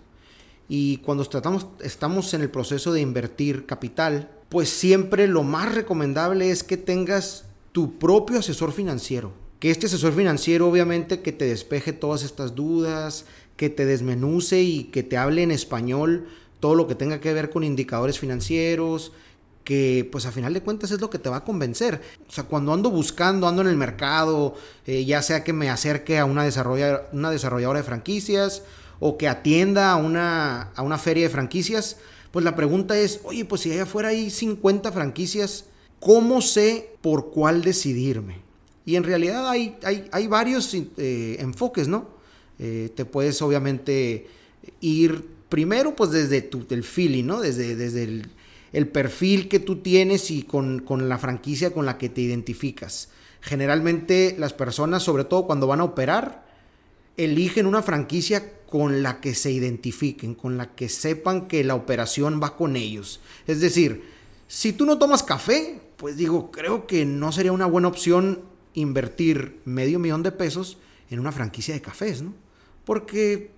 Y 0.68 0.98
cuando 0.98 1.24
tratamos, 1.24 1.66
estamos 1.80 2.32
en 2.34 2.42
el 2.42 2.50
proceso 2.50 2.92
de 2.92 3.00
invertir 3.00 3.66
capital, 3.66 4.30
pues 4.48 4.68
siempre 4.68 5.26
lo 5.26 5.42
más 5.42 5.74
recomendable 5.74 6.50
es 6.50 6.62
que 6.62 6.76
tengas 6.76 7.46
tu 7.72 7.98
propio 7.98 8.38
asesor 8.38 8.72
financiero. 8.72 9.32
Que 9.60 9.70
este 9.70 9.86
asesor 9.86 10.12
financiero 10.12 10.68
obviamente 10.68 11.20
que 11.20 11.32
te 11.32 11.46
despeje 11.46 11.92
todas 11.92 12.22
estas 12.22 12.54
dudas, 12.54 13.24
que 13.56 13.70
te 13.70 13.86
desmenuce 13.86 14.62
y 14.62 14.84
que 14.84 15.02
te 15.02 15.16
hable 15.16 15.42
en 15.42 15.50
español 15.50 16.28
todo 16.60 16.74
lo 16.74 16.86
que 16.86 16.94
tenga 16.94 17.20
que 17.20 17.32
ver 17.32 17.50
con 17.50 17.64
indicadores 17.64 18.18
financieros, 18.18 19.12
que 19.64 20.08
pues 20.10 20.26
a 20.26 20.32
final 20.32 20.54
de 20.54 20.62
cuentas 20.62 20.90
es 20.90 21.00
lo 21.00 21.10
que 21.10 21.18
te 21.18 21.28
va 21.28 21.38
a 21.38 21.44
convencer. 21.44 22.00
O 22.28 22.32
sea, 22.32 22.44
cuando 22.44 22.72
ando 22.72 22.90
buscando, 22.90 23.46
ando 23.46 23.62
en 23.62 23.68
el 23.68 23.76
mercado, 23.76 24.54
eh, 24.86 25.04
ya 25.04 25.22
sea 25.22 25.44
que 25.44 25.52
me 25.52 25.70
acerque 25.70 26.18
a 26.18 26.24
una, 26.24 26.44
desarrolladora, 26.44 27.08
una 27.12 27.30
desarrolladora 27.30 27.80
de 27.80 27.84
franquicias 27.84 28.62
o 29.00 29.18
que 29.18 29.28
atienda 29.28 29.92
a 29.92 29.96
una, 29.96 30.72
a 30.74 30.82
una 30.82 30.98
feria 30.98 31.24
de 31.24 31.30
franquicias, 31.30 31.98
pues 32.30 32.44
la 32.44 32.56
pregunta 32.56 32.98
es, 32.98 33.20
oye, 33.24 33.44
pues 33.44 33.62
si 33.62 33.72
allá 33.72 33.84
afuera 33.84 34.08
hay 34.08 34.30
50 34.30 34.90
franquicias, 34.90 35.66
¿Cómo 36.00 36.40
sé 36.42 36.90
por 37.00 37.30
cuál 37.30 37.62
decidirme? 37.62 38.36
Y 38.84 38.96
en 38.96 39.04
realidad 39.04 39.48
hay, 39.48 39.76
hay, 39.82 40.26
varios 40.28 40.72
eh, 40.74 41.36
enfoques, 41.40 41.88
¿no? 41.88 42.08
Eh, 42.58 42.90
te 42.94 43.04
puedes 43.04 43.42
obviamente 43.42 44.26
ir 44.80 45.26
primero 45.48 45.96
pues 45.96 46.10
desde 46.10 46.42
tu, 46.42 46.66
el 46.70 46.84
feeling, 46.84 47.24
¿no? 47.24 47.40
Desde, 47.40 47.76
desde 47.76 48.04
el, 48.72 48.88
perfil 48.88 49.48
que 49.48 49.58
tú 49.58 49.76
tienes 49.76 50.30
y 50.30 50.42
con, 50.42 50.80
con, 50.80 51.08
la 51.08 51.18
franquicia 51.18 51.72
con 51.72 51.86
la 51.86 51.98
que 51.98 52.08
te 52.08 52.20
identificas. 52.20 53.10
Generalmente 53.40 54.36
las 54.38 54.52
personas, 54.52 55.02
sobre 55.02 55.24
todo 55.24 55.46
cuando 55.46 55.66
van 55.66 55.80
a 55.80 55.84
operar, 55.84 56.46
eligen 57.16 57.66
una 57.66 57.82
franquicia 57.82 58.52
con 58.66 59.02
la 59.02 59.20
que 59.20 59.34
se 59.34 59.50
identifiquen, 59.50 60.34
con 60.34 60.56
la 60.56 60.74
que 60.74 60.88
sepan 60.88 61.48
que 61.48 61.64
la 61.64 61.74
operación 61.74 62.40
va 62.42 62.56
con 62.56 62.76
ellos. 62.76 63.20
Es 63.46 63.60
decir, 63.60 64.04
si 64.46 64.72
tú 64.72 64.84
no 64.84 64.98
tomas 64.98 65.22
café, 65.22 65.80
pues 65.96 66.16
digo, 66.16 66.50
creo 66.50 66.86
que 66.86 67.04
no 67.04 67.32
sería 67.32 67.52
una 67.52 67.66
buena 67.66 67.88
opción 67.88 68.42
invertir 68.74 69.60
medio 69.64 69.98
millón 69.98 70.22
de 70.22 70.32
pesos 70.32 70.78
en 71.10 71.18
una 71.18 71.32
franquicia 71.32 71.74
de 71.74 71.80
cafés, 71.80 72.22
¿no? 72.22 72.34
Porque 72.84 73.50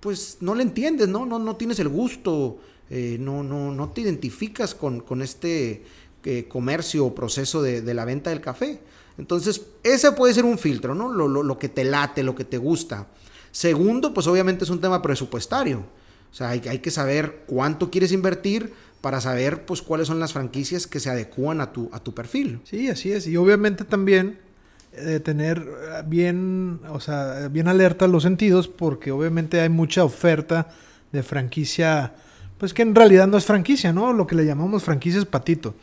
pues 0.00 0.38
no 0.40 0.54
le 0.54 0.62
entiendes, 0.62 1.08
¿no? 1.08 1.26
No, 1.26 1.38
no 1.38 1.56
tienes 1.56 1.78
el 1.78 1.88
gusto, 1.88 2.58
eh, 2.90 3.16
no, 3.20 3.42
no, 3.42 3.72
no 3.72 3.90
te 3.90 4.00
identificas 4.00 4.74
con, 4.74 5.22
este 5.22 5.84
eh, 6.24 6.46
comercio 6.48 7.06
o 7.06 7.14
proceso 7.14 7.62
de, 7.62 7.94
la 7.94 8.04
venta 8.04 8.30
del 8.30 8.40
café. 8.40 8.80
Entonces, 9.18 9.62
ese 9.82 10.12
puede 10.12 10.34
ser 10.34 10.44
un 10.44 10.58
filtro, 10.58 10.94
¿no? 10.94 11.12
Lo, 11.12 11.28
lo, 11.28 11.58
que 11.58 11.68
te 11.68 11.84
late, 11.84 12.22
lo 12.22 12.34
que 12.34 12.44
te 12.44 12.58
gusta. 12.58 13.08
Segundo, 13.50 14.14
pues 14.14 14.26
obviamente 14.26 14.64
es 14.64 14.70
un 14.70 14.80
tema 14.80 15.02
presupuestario. 15.02 15.84
O 16.30 16.34
sea, 16.34 16.50
hay, 16.50 16.62
hay 16.68 16.78
que 16.78 16.90
saber 16.90 17.44
cuánto 17.46 17.90
quieres 17.90 18.12
invertir 18.12 18.72
para 19.00 19.20
saber 19.20 19.64
pues 19.64 19.82
cuáles 19.82 20.06
son 20.06 20.20
las 20.20 20.32
franquicias 20.32 20.86
que 20.86 21.00
se 21.00 21.10
adecúan 21.10 21.60
a 21.60 21.72
tu, 21.72 21.88
a 21.92 22.00
tu 22.00 22.14
perfil. 22.14 22.60
Sí, 22.64 22.88
así 22.88 23.12
es. 23.12 23.26
Y 23.26 23.36
obviamente 23.36 23.84
también 23.84 24.38
eh, 25.00 25.20
tener 25.20 25.66
bien, 26.06 26.80
o 26.90 27.00
sea, 27.00 27.48
bien 27.48 27.68
alerta 27.68 28.06
los 28.06 28.22
sentidos 28.22 28.68
porque 28.68 29.10
obviamente 29.10 29.60
hay 29.60 29.68
mucha 29.68 30.04
oferta 30.04 30.68
de 31.12 31.22
franquicia, 31.22 32.14
pues 32.58 32.74
que 32.74 32.82
en 32.82 32.94
realidad 32.94 33.26
no 33.26 33.36
es 33.36 33.44
franquicia, 33.44 33.92
¿no? 33.92 34.12
Lo 34.12 34.26
que 34.26 34.34
le 34.34 34.44
llamamos 34.44 34.84
franquicias 34.84 35.24
patito. 35.24 35.74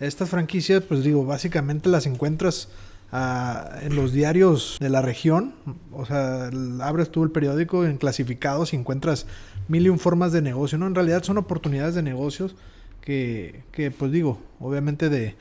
Estas 0.00 0.28
franquicias, 0.28 0.82
pues 0.82 1.04
digo, 1.04 1.24
básicamente 1.24 1.88
las 1.88 2.06
encuentras 2.06 2.68
ah, 3.12 3.78
en 3.82 3.96
los 3.96 4.12
diarios 4.12 4.76
de 4.80 4.90
la 4.90 5.02
región. 5.02 5.54
O 5.92 6.04
sea, 6.04 6.50
abres 6.80 7.10
tú 7.10 7.22
el 7.22 7.30
periódico 7.30 7.84
en 7.84 7.96
clasificados 7.96 8.72
y 8.72 8.76
encuentras 8.76 9.26
mil 9.68 9.86
y 9.86 9.88
un 9.88 9.98
formas 9.98 10.32
de 10.32 10.42
negocio, 10.42 10.78
¿no? 10.78 10.86
En 10.86 10.94
realidad 10.94 11.22
son 11.22 11.38
oportunidades 11.38 11.94
de 11.94 12.02
negocios 12.02 12.56
que, 13.00 13.62
que 13.72 13.90
pues 13.90 14.10
digo, 14.10 14.40
obviamente 14.60 15.08
de, 15.08 15.36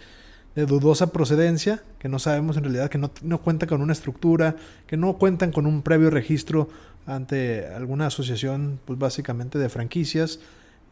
de, 0.56 0.66
dudosa 0.66 1.12
procedencia, 1.12 1.84
que 2.00 2.10
no 2.10 2.20
sabemos 2.20 2.58
en 2.58 2.64
realidad, 2.64 2.90
que 2.90 2.98
no, 2.98 3.12
no 3.22 3.42
cuentan 3.42 3.70
con 3.70 3.82
una 3.82 3.94
estructura, 3.94 4.56
que 4.88 4.98
no 4.98 5.18
cuentan 5.18 5.52
con 5.52 5.66
un 5.66 5.82
previo 5.82 6.10
registro 6.10 6.70
ante 7.06 7.68
alguna 7.68 8.08
asociación, 8.08 8.80
pues 8.86 8.98
básicamente 9.00 9.60
de 9.60 9.70
franquicias, 9.70 10.40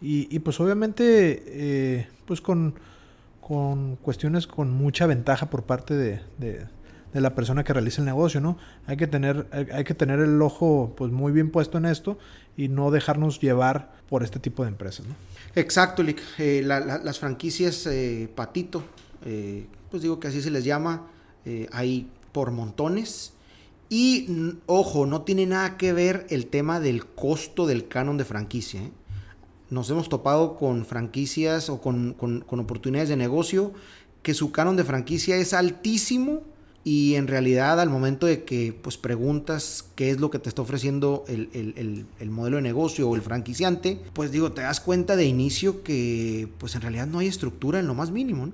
y, 0.02 0.34
y 0.36 0.40
pues 0.40 0.60
obviamente, 0.60 1.44
eh, 1.46 2.08
pues 2.26 2.42
con, 2.42 2.76
con 3.40 3.98
cuestiones 3.98 4.48
con 4.48 4.72
mucha 4.72 5.06
ventaja 5.06 5.50
por 5.50 5.64
parte 5.64 5.94
de, 5.96 6.22
de 6.38 6.66
de 7.14 7.22
la 7.22 7.36
persona 7.36 7.64
que 7.64 7.74
realiza 7.74 8.02
el 8.02 8.06
negocio, 8.06 8.40
¿no? 8.42 8.58
Hay 8.88 8.98
que 8.98 9.08
tener, 9.08 9.48
hay 9.52 9.84
que 9.84 9.94
tener 9.94 10.20
el 10.20 10.42
ojo 10.42 10.94
pues 10.96 11.12
muy 11.12 11.32
bien 11.32 11.52
puesto 11.52 11.78
en 11.78 11.86
esto 11.86 12.18
y 12.56 12.68
no 12.70 12.92
dejarnos 12.92 13.40
llevar 13.40 13.92
por 14.10 14.24
este 14.24 14.40
tipo 14.40 14.64
de 14.64 14.70
empresas. 14.70 15.06
¿no? 15.06 15.16
Exacto, 15.56 16.04
Lick. 16.04 16.22
Eh, 16.38 16.62
las 16.64 17.20
franquicias 17.20 17.86
eh, 17.88 18.30
Patito, 18.34 18.84
eh, 19.26 19.68
pues 19.90 20.04
digo 20.04 20.20
que 20.20 20.28
así 20.28 20.42
se 20.42 20.52
les 20.52 20.64
llama, 20.64 21.08
hay 21.72 22.08
por 22.32 22.52
montones 22.52 23.34
Y 23.90 24.28
ojo, 24.68 25.06
no 25.06 25.24
tiene 25.24 25.46
nada 25.46 25.78
que 25.78 25.92
ver 25.92 26.28
el 26.30 26.48
tema 26.48 26.80
del 26.80 27.06
costo 27.06 27.66
del 27.66 27.88
canon 27.88 28.18
de 28.18 28.26
franquicia. 28.26 28.82
¿eh? 28.82 28.92
Nos 29.70 29.90
hemos 29.90 30.08
topado 30.08 30.56
con 30.56 30.86
franquicias 30.86 31.70
o 31.70 31.82
con, 31.82 32.14
con 32.14 32.60
oportunidades 32.60 33.10
de 33.10 33.18
negocio 33.18 33.74
que 34.22 34.34
su 34.34 34.52
canon 34.52 34.76
de 34.76 34.84
franquicia 34.84 35.36
es 35.38 35.54
altísimo 35.54 36.42
y 36.84 37.16
en 37.16 37.28
realidad 37.28 37.80
al 37.80 37.90
momento 37.90 38.26
de 38.26 38.44
que 38.44 38.74
pues 38.74 38.98
preguntas 38.98 39.86
qué 39.96 40.10
es 40.10 40.20
lo 40.20 40.32
que 40.32 40.40
te 40.40 40.50
está 40.50 40.64
ofreciendo 40.64 41.24
el, 41.28 42.06
modelo 42.30 42.58
de 42.58 42.64
negocio 42.64 43.08
o 43.08 43.16
el 43.16 43.22
franquiciante, 43.22 44.02
pues 44.14 44.32
digo, 44.32 44.52
te 44.52 44.62
das 44.62 44.80
cuenta 44.80 45.16
de 45.16 45.26
inicio 45.26 45.84
que 45.84 46.50
pues 46.58 46.76
en 46.76 46.82
realidad 46.82 47.08
no 47.08 47.20
hay 47.20 47.28
estructura 47.28 47.80
en 47.80 47.88
lo 47.88 47.94
más 47.94 48.10
mínimo. 48.12 48.50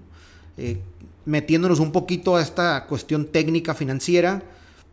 Eh, 0.58 0.80
metiéndonos 1.26 1.80
un 1.80 1.92
poquito 1.92 2.36
a 2.36 2.42
esta 2.42 2.86
cuestión 2.86 3.26
técnica 3.26 3.74
financiera, 3.74 4.42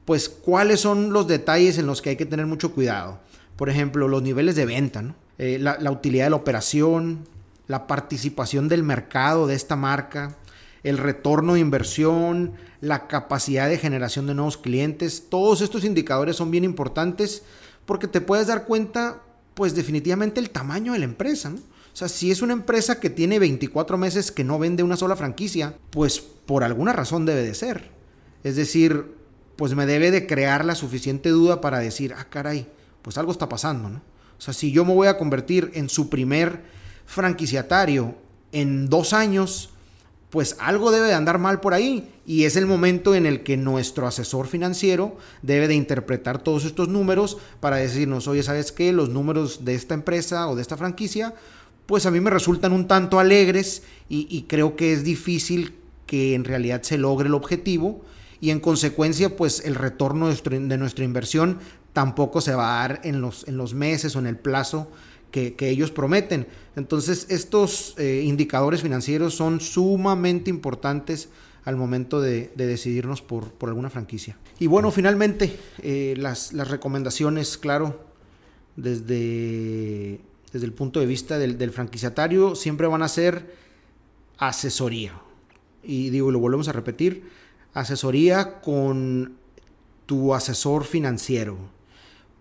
pues 0.05 0.29
cuáles 0.29 0.81
son 0.81 1.13
los 1.13 1.27
detalles 1.27 1.79
en 1.79 1.87
los 1.87 2.03
que 2.03 2.11
hay 2.11 2.17
que 2.17 2.27
tener 2.27 2.47
mucho 2.47 2.73
cuidado. 2.73 3.21
Por 3.57 3.71
ejemplo, 3.71 4.09
los 4.09 4.23
niveles 4.23 4.57
de 4.57 4.67
venta, 4.67 5.15
eh, 5.39 5.59
la, 5.61 5.79
la 5.79 5.91
utilidad 5.91 6.25
de 6.25 6.31
la 6.31 6.37
operación, 6.37 7.21
la 7.67 7.87
participación 7.87 8.69
del 8.69 8.83
mercado 8.83 9.47
de 9.47 9.55
esta 9.55 9.77
marca, 9.77 10.37
el 10.83 10.99
retorno 10.99 11.55
de 11.55 11.61
inversión, 11.61 12.53
la 12.81 13.07
capacidad 13.07 13.69
de 13.69 13.79
generación 13.79 14.27
de 14.27 14.35
nuevos 14.35 14.59
clientes. 14.59 15.25
Todos 15.31 15.63
estos 15.63 15.85
indicadores 15.85 16.37
son 16.37 16.51
bien 16.51 16.65
importantes 16.65 17.43
porque 17.87 18.07
te 18.07 18.21
puedes 18.21 18.47
dar 18.47 18.65
cuenta, 18.65 19.23
pues 19.55 19.75
definitivamente 19.75 20.41
el 20.41 20.51
tamaño 20.51 20.93
de 20.93 20.99
la 20.99 21.07
empresa. 21.07 21.53
O 21.95 21.97
sea, 21.97 22.09
si 22.09 22.33
es 22.33 22.43
una 22.43 22.55
empresa 22.55 22.99
que 22.99 23.09
tiene 23.09 23.39
24 23.39 23.97
meses 23.97 24.33
que 24.33 24.43
no 24.43 24.59
vende 24.59 24.83
una 24.83 24.97
sola 24.97 25.15
franquicia, 25.15 25.77
pues 25.91 26.19
por 26.19 26.65
alguna 26.65 26.93
razón 26.93 27.25
debe 27.25 27.45
de 27.45 27.55
ser. 27.55 27.89
Es 28.43 28.57
decir, 28.57 29.15
pues 29.55 29.77
me 29.77 29.87
debe 29.87 30.11
de 30.11 30.27
crear 30.27 30.65
la 30.65 30.75
suficiente 30.75 31.29
duda 31.29 31.61
para 31.61 31.79
decir, 31.79 32.13
ah, 32.19 32.27
caray, 32.29 32.67
pues 33.01 33.17
algo 33.17 33.31
está 33.31 33.49
pasando, 33.49 33.89
¿no? 33.89 34.03
O 34.37 34.41
sea, 34.41 34.53
si 34.53 34.73
yo 34.73 34.85
me 34.85 34.93
voy 34.93 35.07
a 35.07 35.17
convertir 35.17 35.71
en 35.75 35.89
su 35.89 36.11
primer 36.11 36.63
franquiciatario 37.07 38.17
en 38.51 38.89
dos 38.89 39.13
años, 39.13 39.71
pues 40.31 40.57
algo 40.59 40.91
debe 40.91 41.07
de 41.07 41.15
andar 41.15 41.39
mal 41.39 41.61
por 41.61 41.75
ahí 41.75 42.11
y 42.27 42.43
es 42.43 42.57
el 42.57 42.67
momento 42.67 43.15
en 43.15 43.25
el 43.25 43.45
que 43.45 43.57
nuestro 43.57 44.09
asesor 44.09 44.49
financiero 44.49 45.17
debe 45.43 45.69
de 45.69 45.77
interpretar 45.77 46.43
todos 46.43 46.65
estos 46.65 46.89
números 46.89 47.39
para 47.61 47.77
decirnos, 47.77 48.27
oye, 48.27 48.43
¿sabes 48.43 48.73
qué? 48.73 48.93
Los 48.93 49.11
números 49.11 49.65
de 49.65 49.77
esta 49.77 49.95
empresa 49.95 50.49
o 50.49 50.57
de 50.57 50.63
esta 50.63 50.77
franquicia, 50.77 51.35
pues 51.87 52.07
a 52.07 52.11
mí 52.11 52.21
me 52.21 52.31
resultan 52.31 52.73
un 52.73 52.87
tanto 52.89 53.19
alegres 53.19 53.83
y, 54.09 54.43
creo 54.43 54.77
que 54.77 54.93
es 54.93 55.05
difícil 55.05 55.75
que 56.07 56.35
en 56.35 56.45
realidad 56.45 56.83
se 56.83 56.99
logre 56.99 57.29
el 57.29 57.35
objetivo 57.35 58.03
y 58.41 58.51
en 58.51 58.61
consecuencia 58.61 59.37
pues 59.37 59.63
el 59.65 59.75
retorno 59.75 60.29
de 60.29 60.79
nuestra, 60.79 61.05
inversión 61.05 61.59
tampoco 61.93 62.41
se 62.41 62.55
va 62.55 62.85
a 62.85 62.89
dar 62.89 63.01
en 63.05 63.21
los, 63.21 63.49
en 63.49 63.57
los 63.57 63.75
meses 63.75 64.15
o 64.17 64.19
en 64.19 64.27
el 64.27 64.37
plazo 64.37 64.89
que, 65.31 65.69
ellos 65.69 65.91
prometen. 65.91 66.47
Entonces, 66.77 67.27
estos 67.29 67.95
eh, 67.99 68.23
indicadores 68.25 68.83
financieros 68.83 69.35
son 69.35 69.61
sumamente 69.61 70.49
importantes 70.49 71.29
al 71.65 71.77
momento 71.77 72.21
de, 72.21 72.53
decidirnos 72.55 73.21
por, 73.23 73.53
alguna 73.63 73.91
franquicia. 73.91 74.37
Y 74.61 74.67
bueno, 74.69 74.91
finalmente, 74.91 75.59
eh, 75.83 76.15
las, 76.17 76.53
recomendaciones, 76.53 77.59
claro, 77.59 78.05
desde, 78.77 80.21
desde 80.55 80.67
el 80.67 80.73
punto 80.73 81.01
de 81.01 81.07
vista 81.07 81.37
del, 81.37 81.73
franquiciatario, 81.73 82.55
siempre 82.55 82.87
van 82.87 83.03
a 83.03 83.09
ser 83.09 83.57
asesoría. 84.39 85.21
Y 85.83 86.11
digo, 86.11 86.31
lo 86.31 86.39
volvemos 86.39 86.69
a 86.69 86.73
repetir, 86.73 87.25
asesoría 87.73 88.61
con 88.61 89.35
tu 90.07 90.33
asesor 90.33 90.85
financiero. 90.85 91.59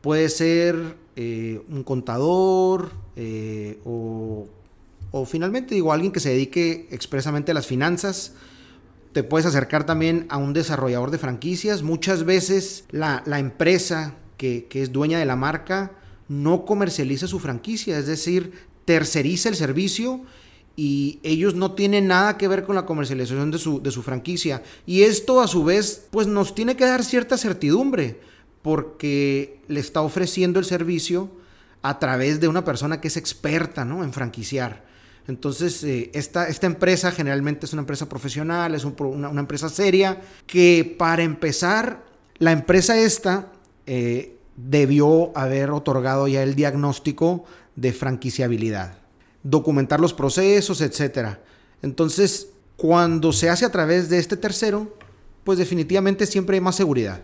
Puede 0.01 0.29
ser 0.29 0.96
eh, 1.15 1.63
un 1.67 1.82
contador 1.82 2.91
eh, 3.15 3.79
o, 3.84 4.46
finalmente 5.25 5.74
digo 5.74 5.91
alguien 5.91 6.12
que 6.12 6.20
se 6.20 6.29
dedique 6.29 6.88
expresamente 6.91 7.50
a 7.50 7.55
las 7.55 7.65
finanzas. 7.65 8.33
Te 9.11 9.24
puedes 9.24 9.48
acercar 9.48 9.87
también 9.87 10.27
a 10.29 10.37
un 10.37 10.53
desarrollador 10.53 11.09
de 11.09 11.18
franquicias. 11.18 11.81
Muchas 11.81 12.25
veces 12.25 12.85
la, 12.92 13.24
empresa 13.40 14.18
que, 14.37 14.68
es 14.72 14.92
dueña 14.92 15.18
de 15.18 15.25
la 15.25 15.35
marca 15.35 15.94
no 16.41 16.65
comercializa 16.65 17.27
su 17.27 17.39
franquicia, 17.39 17.98
es 17.98 18.07
decir, 18.07 18.51
terceriza 18.85 19.50
el 19.50 19.55
servicio 19.55 20.22
y 20.75 21.19
ellos 21.24 21.53
no 21.55 21.74
tienen 21.74 22.07
nada 22.07 22.37
que 22.37 22.48
ver 22.48 22.63
con 22.63 22.75
la 22.75 22.85
comercialización 22.85 23.51
de 23.51 23.59
su, 23.59 23.81
de 23.81 23.91
su 23.91 24.01
franquicia. 24.01 24.63
Y 24.85 25.03
esto 25.03 25.41
a 25.41 25.48
su 25.48 25.63
vez 25.63 26.07
pues 26.09 26.27
nos 26.27 26.55
tiene 26.55 26.75
que 26.75 26.85
dar 26.85 27.03
cierta 27.03 27.37
certidumbre 27.37 28.19
porque 28.61 29.61
le 29.67 29.79
está 29.79 30.01
ofreciendo 30.01 30.59
el 30.59 30.65
servicio 30.65 31.29
a 31.81 32.00
través 32.00 32.39
de 32.39 32.48
una 32.48 32.65
persona 32.65 33.00
que 33.00 33.09
es 33.09 33.17
experta 33.17 33.85
¿no? 33.85 34.03
en 34.03 34.13
franquiciar. 34.13 34.83
Entonces, 35.27 35.83
eh, 35.83 36.09
esta, 36.13 36.48
esta, 36.48 36.67
empresa 36.67 37.11
generalmente 37.11 37.65
es 37.65 37.74
una 37.74 37.81
empresa 37.81 38.09
profesional, 38.09 38.75
es 38.75 38.83
una, 38.83 39.39
empresa 39.39 39.69
seria, 39.69 40.22
que 40.46 40.96
para 40.98 41.24
empezar, 41.24 42.03
la 42.39 42.51
empresa 42.51 42.98
esta 42.98 43.51
eh, 43.85 44.32
debió 44.55 45.35
haber 45.37 45.72
otorgado 45.72 46.27
ya 46.27 46.44
el 46.44 46.55
diagnóstico 46.55 47.46
de 47.75 47.94
franquiciabilidad, 47.94 48.98
documentar 49.44 50.00
los 50.00 50.13
procesos, 50.13 50.81
etc. 50.81 51.37
Entonces, 51.81 52.50
cuando 52.77 53.33
se 53.33 53.50
hace 53.50 53.66
a 53.66 53.72
través 53.72 54.09
de 54.09 54.20
este 54.20 54.37
tercero, 54.37 54.96
pues 55.44 55.57
definitivamente 55.57 56.25
siempre 56.25 56.57
hay 56.57 56.61
más 56.61 56.75
seguridad. 56.75 57.22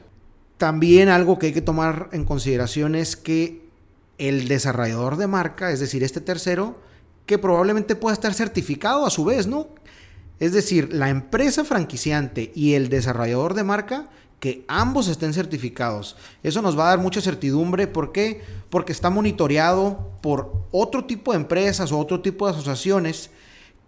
También 0.58 1.10
algo 1.10 1.40
que 1.40 1.48
hay 1.48 1.54
que 1.54 1.62
tomar 1.62 2.10
en 2.12 2.26
consideración 2.26 2.96
es 2.96 3.16
que 3.16 3.70
el 4.18 4.48
desarrollador 4.48 5.16
de 5.18 5.28
marca, 5.28 5.72
es 5.72 5.80
decir, 5.80 6.04
este 6.04 6.20
tercero, 6.20 6.78
que 7.26 7.38
probablemente 7.38 7.96
pueda 7.96 8.14
estar 8.14 8.34
certificado 8.34 9.06
a 9.06 9.10
su 9.10 9.24
vez, 9.24 9.48
¿no? 9.48 9.70
Es 10.40 10.52
decir, 10.52 10.94
la 10.94 11.10
empresa 11.10 11.64
franquiciante 11.64 12.52
y 12.56 12.74
el 12.74 12.90
desarrollador 12.90 13.54
de 13.54 13.64
marca, 13.64 14.10
que 14.40 14.64
ambos 14.68 15.08
estén 15.08 15.34
certificados. 15.34 16.16
Eso 16.44 16.62
nos 16.62 16.78
va 16.78 16.86
a 16.86 16.90
dar 16.90 17.00
mucha 17.00 17.22
certidumbre. 17.22 17.88
¿Por 17.88 18.12
qué? 18.12 18.42
Porque 18.70 18.92
está 18.92 19.10
monitoreado 19.10 20.12
por 20.22 20.64
otro 20.72 21.06
tipo 21.06 21.32
de 21.32 21.40
empresas 21.40 21.92
o 21.92 22.00
otro 22.00 22.22
tipo 22.22 22.46
de 22.46 22.54
asociaciones 22.54 23.32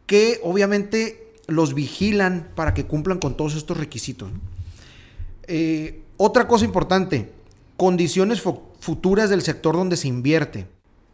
que 0.05 0.41
obviamente 0.43 1.33
los 1.47 1.73
vigilan 1.73 2.49
para 2.55 2.73
que 2.73 2.85
cumplan 2.85 3.19
con 3.19 3.37
todos 3.37 3.55
estos 3.55 3.77
requisitos. 3.77 4.29
Eh, 5.47 6.03
otra 6.17 6.47
cosa 6.47 6.65
importante, 6.65 7.31
condiciones 7.77 8.41
futuras 8.79 9.29
del 9.29 9.41
sector 9.41 9.75
donde 9.75 9.97
se 9.97 10.07
invierte. 10.07 10.67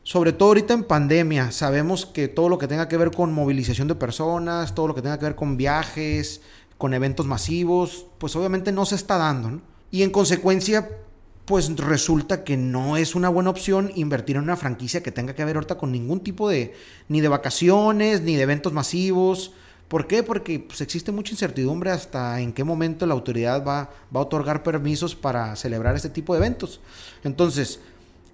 Sobre 0.03 0.31
todo 0.31 0.49
ahorita 0.49 0.73
en 0.73 0.83
pandemia, 0.85 1.51
sabemos 1.51 2.05
que 2.05 2.27
todo 2.27 2.47
lo 2.47 2.57
que 2.57 2.67
tenga 2.67 2.87
que 2.87 2.97
ver 2.97 3.11
con 3.11 3.33
movilización 3.33 3.89
de 3.89 3.95
personas, 3.95 4.73
todo 4.73 4.87
lo 4.87 4.95
que 4.95 5.01
tenga 5.01 5.19
que 5.19 5.25
ver 5.25 5.35
con 5.35 5.57
viajes, 5.57 6.41
con 6.77 6.93
eventos 6.93 7.25
masivos, 7.25 8.05
pues 8.17 8.35
obviamente 8.35 8.71
no 8.71 8.85
se 8.85 8.95
está 8.95 9.17
dando. 9.17 9.61
Y 9.91 10.03
en 10.03 10.11
consecuencia, 10.11 10.89
pues 11.45 11.75
resulta 11.77 12.43
que 12.43 12.57
no 12.57 12.97
es 12.97 13.15
una 13.15 13.29
buena 13.29 13.49
opción 13.49 13.91
invertir 13.95 14.35
en 14.35 14.43
una 14.43 14.57
franquicia 14.57 15.01
que 15.01 15.11
tenga 15.11 15.33
que 15.33 15.45
ver 15.45 15.55
ahorita 15.55 15.77
con 15.77 15.91
ningún 15.91 16.19
tipo 16.19 16.49
de, 16.49 16.73
ni 17.07 17.21
de 17.21 17.29
vacaciones, 17.29 18.21
ni 18.21 18.35
de 18.35 18.43
eventos 18.43 18.73
masivos. 18.73 19.53
¿Por 19.87 20.07
qué? 20.07 20.23
Porque 20.23 20.59
pues, 20.59 20.81
existe 20.81 21.13
mucha 21.13 21.31
incertidumbre 21.31 21.91
hasta 21.91 22.41
en 22.41 22.51
qué 22.51 22.65
momento 22.65 23.05
la 23.05 23.13
autoridad 23.13 23.65
va, 23.65 23.89
va, 24.13 24.19
a 24.19 24.23
otorgar 24.23 24.61
permisos 24.61 25.15
para 25.15 25.55
celebrar 25.55 25.95
este 25.95 26.09
tipo 26.09 26.33
de 26.33 26.39
eventos. 26.39 26.81
Entonces, 27.23 27.79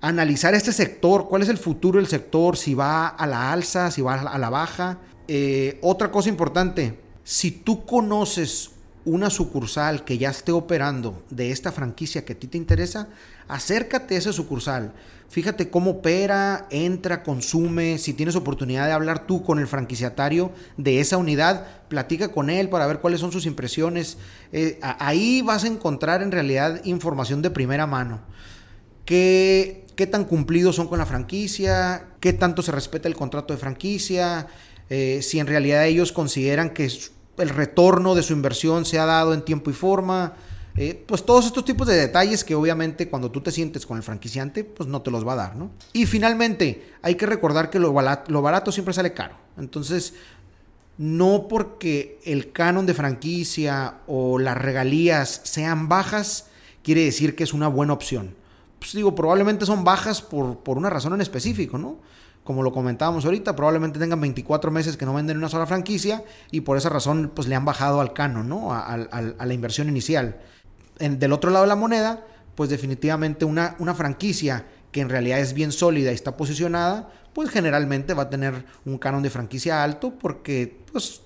analizar 0.01 0.55
este 0.55 0.73
sector, 0.73 1.27
cuál 1.29 1.43
es 1.43 1.49
el 1.49 1.59
futuro 1.59 1.99
del 1.99 2.07
sector, 2.07 2.57
si 2.57 2.73
va 2.73 3.07
a 3.07 3.27
la 3.27 3.53
alza, 3.53 3.91
si 3.91 4.01
va 4.01 4.15
a 4.15 4.37
la 4.39 4.49
baja. 4.49 4.97
Eh, 5.27 5.77
otra 5.83 6.11
cosa 6.11 6.29
importante, 6.29 6.99
si 7.23 7.51
tú 7.51 7.85
conoces 7.85 8.71
una 9.05 9.29
sucursal 9.29 10.05
que 10.05 10.17
ya 10.17 10.29
esté 10.29 10.51
operando 10.51 11.23
de 11.29 11.51
esta 11.51 11.71
franquicia 11.71 12.23
que 12.25 12.33
a 12.33 12.39
ti 12.39 12.47
te 12.47 12.57
interesa, 12.57 13.09
acércate 13.47 14.15
a 14.15 14.17
esa 14.17 14.33
sucursal. 14.33 14.93
Fíjate 15.29 15.69
cómo 15.69 15.91
opera, 15.91 16.67
entra, 16.69 17.23
consume. 17.23 17.97
Si 17.97 18.13
tienes 18.13 18.35
oportunidad 18.35 18.85
de 18.85 18.91
hablar 18.91 19.25
tú 19.25 19.43
con 19.43 19.57
el 19.57 19.67
franquiciatario 19.67 20.51
de 20.77 20.99
esa 20.99 21.17
unidad, 21.17 21.65
platica 21.87 22.31
con 22.31 22.49
él 22.49 22.69
para 22.69 22.85
ver 22.85 22.99
cuáles 22.99 23.19
son 23.19 23.31
sus 23.31 23.47
impresiones. 23.47 24.17
Eh, 24.51 24.79
ahí 24.81 25.41
vas 25.41 25.63
a 25.63 25.67
encontrar 25.67 26.21
en 26.21 26.31
realidad 26.31 26.81
información 26.85 27.41
de 27.41 27.49
primera 27.49 27.87
mano. 27.87 28.21
¿Qué, 29.05 29.87
qué 29.95 30.05
tan 30.05 30.25
cumplidos 30.25 30.75
son 30.75 30.87
con 30.87 30.99
la 30.99 31.05
franquicia? 31.05 32.09
¿Qué 32.19 32.33
tanto 32.33 32.61
se 32.61 32.71
respeta 32.71 33.07
el 33.07 33.15
contrato 33.15 33.53
de 33.53 33.59
franquicia? 33.59 34.47
Eh, 34.95 35.23
si 35.23 35.39
en 35.39 35.47
realidad 35.47 35.87
ellos 35.87 36.11
consideran 36.11 36.69
que 36.69 36.87
el 37.39 37.49
retorno 37.49 38.13
de 38.13 38.21
su 38.21 38.31
inversión 38.31 38.85
se 38.85 38.99
ha 38.99 39.05
dado 39.05 39.33
en 39.33 39.41
tiempo 39.41 39.71
y 39.71 39.73
forma. 39.73 40.33
Eh, 40.77 41.03
pues 41.07 41.25
todos 41.25 41.47
estos 41.47 41.65
tipos 41.65 41.87
de 41.87 41.95
detalles 41.95 42.43
que 42.43 42.53
obviamente 42.53 43.09
cuando 43.09 43.31
tú 43.31 43.41
te 43.41 43.49
sientes 43.49 43.87
con 43.87 43.97
el 43.97 44.03
franquiciante, 44.03 44.63
pues 44.63 44.87
no 44.87 45.01
te 45.01 45.09
los 45.09 45.27
va 45.27 45.33
a 45.33 45.37
dar, 45.37 45.55
¿no? 45.55 45.71
Y 45.93 46.05
finalmente, 46.05 46.91
hay 47.01 47.15
que 47.15 47.25
recordar 47.25 47.71
que 47.71 47.79
lo 47.79 47.91
barato, 47.91 48.71
siempre 48.71 48.93
sale 48.93 49.13
caro. 49.13 49.35
Entonces, 49.57 50.13
no 50.99 51.47
porque 51.47 52.19
el 52.23 52.51
canon 52.51 52.85
de 52.85 52.93
franquicia 52.93 53.95
o 54.05 54.37
las 54.37 54.59
regalías 54.59 55.41
sean 55.43 55.89
bajas, 55.89 56.49
quiere 56.83 57.03
decir 57.03 57.35
que 57.35 57.43
es 57.43 57.53
una 57.53 57.67
buena 57.67 57.93
opción. 57.93 58.35
Pues 58.77 58.93
digo, 58.93 59.15
probablemente 59.15 59.65
son 59.65 59.83
bajas 59.83 60.21
por, 60.21 60.59
por 60.59 60.77
una 60.77 60.91
razón 60.91 61.15
en 61.15 61.21
específico, 61.21 61.79
¿no? 61.79 61.97
Como 62.43 62.61
lo 62.61 62.71
comentábamos 62.71 63.25
ahorita, 63.25 63.55
probablemente 63.55 63.99
tengan 63.99 64.19
24 64.19 64.69
meses 64.71 64.97
que 64.97 65.05
no 65.05 65.13
venden 65.13 65.37
una 65.37 65.49
sola 65.49 65.65
franquicia 65.65 66.23
y 66.51 66.61
por 66.61 66.77
esa 66.77 66.89
razón 66.89 67.31
pues 67.33 67.47
le 67.47 67.55
han 67.55 67.65
bajado 67.65 68.01
al 68.01 68.13
cano, 68.13 68.43
¿no? 68.43 68.73
A, 68.73 68.97
la 68.97 69.53
inversión 69.53 69.87
inicial. 69.87 70.39
En, 70.99 71.19
del 71.19 71.31
otro 71.31 71.51
lado 71.51 71.63
de 71.63 71.69
la 71.69 71.75
moneda, 71.75 72.25
pues 72.55 72.69
definitivamente 72.69 73.45
una, 73.45 73.75
una 73.79 73.93
franquicia 73.95 74.65
que 74.91 75.01
en 75.01 75.09
realidad 75.09 75.39
es 75.39 75.53
bien 75.53 75.71
sólida 75.71 76.11
y 76.11 76.15
está 76.15 76.35
posicionada, 76.35 77.09
pues 77.33 77.49
generalmente 77.49 78.13
va 78.13 78.23
a 78.23 78.29
tener 78.29 78.65
un 78.85 78.97
canon 78.97 79.23
de 79.23 79.29
franquicia 79.29 79.83
alto 79.83 80.13
porque 80.19 80.81
pues 80.91 81.21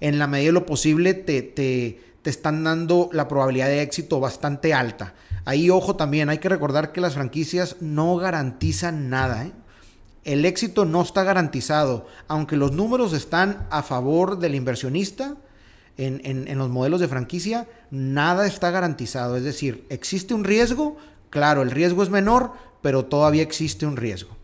en 0.00 0.18
la 0.18 0.26
medida 0.26 0.48
de 0.48 0.52
lo 0.52 0.66
posible 0.66 1.14
te, 1.14 1.42
te, 1.42 2.00
te 2.22 2.30
están 2.30 2.62
dando 2.62 3.08
la 3.12 3.26
probabilidad 3.26 3.66
de 3.66 3.82
éxito 3.82 4.20
bastante 4.20 4.74
alta. 4.74 5.14
Ahí 5.46 5.70
ojo 5.70 5.96
también, 5.96 6.28
hay 6.28 6.38
que 6.38 6.50
recordar 6.50 6.92
que 6.92 7.00
las 7.00 7.14
franquicias 7.14 7.76
no 7.80 8.16
garantizan 8.16 9.08
nada, 9.08 9.46
¿eh? 9.46 9.52
El 10.24 10.44
éxito 10.44 10.84
no 10.84 11.02
está 11.02 11.22
garantizado. 11.24 12.06
Aunque 12.26 12.56
los 12.56 12.72
números 12.72 13.12
están 13.12 13.66
a 13.70 13.82
favor 13.82 14.38
del 14.38 14.54
inversionista 14.54 15.36
en, 15.96 16.58
los 16.58 16.68
modelos 16.68 17.00
de 17.00 17.08
franquicia, 17.08 17.66
nada 17.90 18.46
está 18.46 18.70
garantizado. 18.70 19.36
Es 19.36 19.44
decir, 19.44 19.84
existe 19.88 20.34
un 20.34 20.44
riesgo, 20.44 20.96
claro, 21.30 21.62
el 21.62 21.70
riesgo 21.70 22.02
es 22.02 22.10
menor, 22.10 22.52
pero 22.82 23.04
todavía 23.06 23.42
existe 23.42 23.86
un 23.86 23.96
riesgo. 23.96 24.36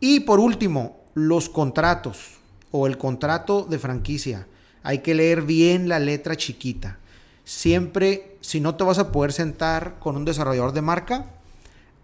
Y 0.00 0.20
por 0.20 0.40
último, 0.40 1.00
los 1.14 1.48
contratos 1.48 2.38
o 2.70 2.86
el 2.86 2.98
contrato 2.98 3.66
de 3.68 3.78
franquicia. 3.78 4.46
Hay 4.82 4.98
que 4.98 5.14
leer 5.14 5.42
bien 5.42 5.88
la 5.88 5.98
letra 5.98 6.36
chiquita. 6.36 6.98
Siempre, 7.44 8.36
si 8.40 8.60
no 8.60 8.74
te 8.74 8.84
vas 8.84 8.98
a 8.98 9.10
poder 9.12 9.32
sentar 9.32 9.98
con 9.98 10.16
un 10.16 10.24
desarrollador 10.24 10.72
de 10.72 10.82
marca, 10.82 11.26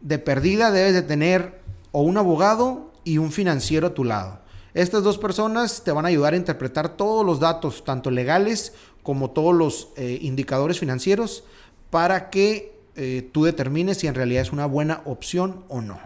de 0.00 0.18
perdida 0.18 0.70
debes 0.70 0.94
de 0.94 1.02
tener 1.02 1.60
o 1.92 2.02
un 2.02 2.16
abogado 2.16 2.92
y 3.04 3.18
un 3.18 3.30
financiero 3.30 3.88
a 3.88 3.94
tu 3.94 4.04
lado. 4.04 4.44
Estas 4.74 5.04
dos 5.04 5.18
personas 5.18 5.84
te 5.84 5.92
van 5.92 6.04
a 6.04 6.08
ayudar 6.08 6.34
a 6.34 6.36
interpretar 6.36 6.96
todos 6.96 7.24
los 7.24 7.38
datos, 7.38 7.84
tanto 7.84 8.10
legales 8.10 8.72
como 9.04 9.30
todos 9.30 9.54
los 9.54 9.88
eh, 9.96 10.18
indicadores 10.20 10.80
financieros, 10.80 11.44
para 11.90 12.28
que 12.28 12.76
eh, 12.96 13.28
tú 13.32 13.44
determines 13.44 13.98
si 13.98 14.08
en 14.08 14.16
realidad 14.16 14.42
es 14.42 14.52
una 14.52 14.66
buena 14.66 15.02
opción 15.04 15.64
o 15.68 15.80
no. 15.80 16.00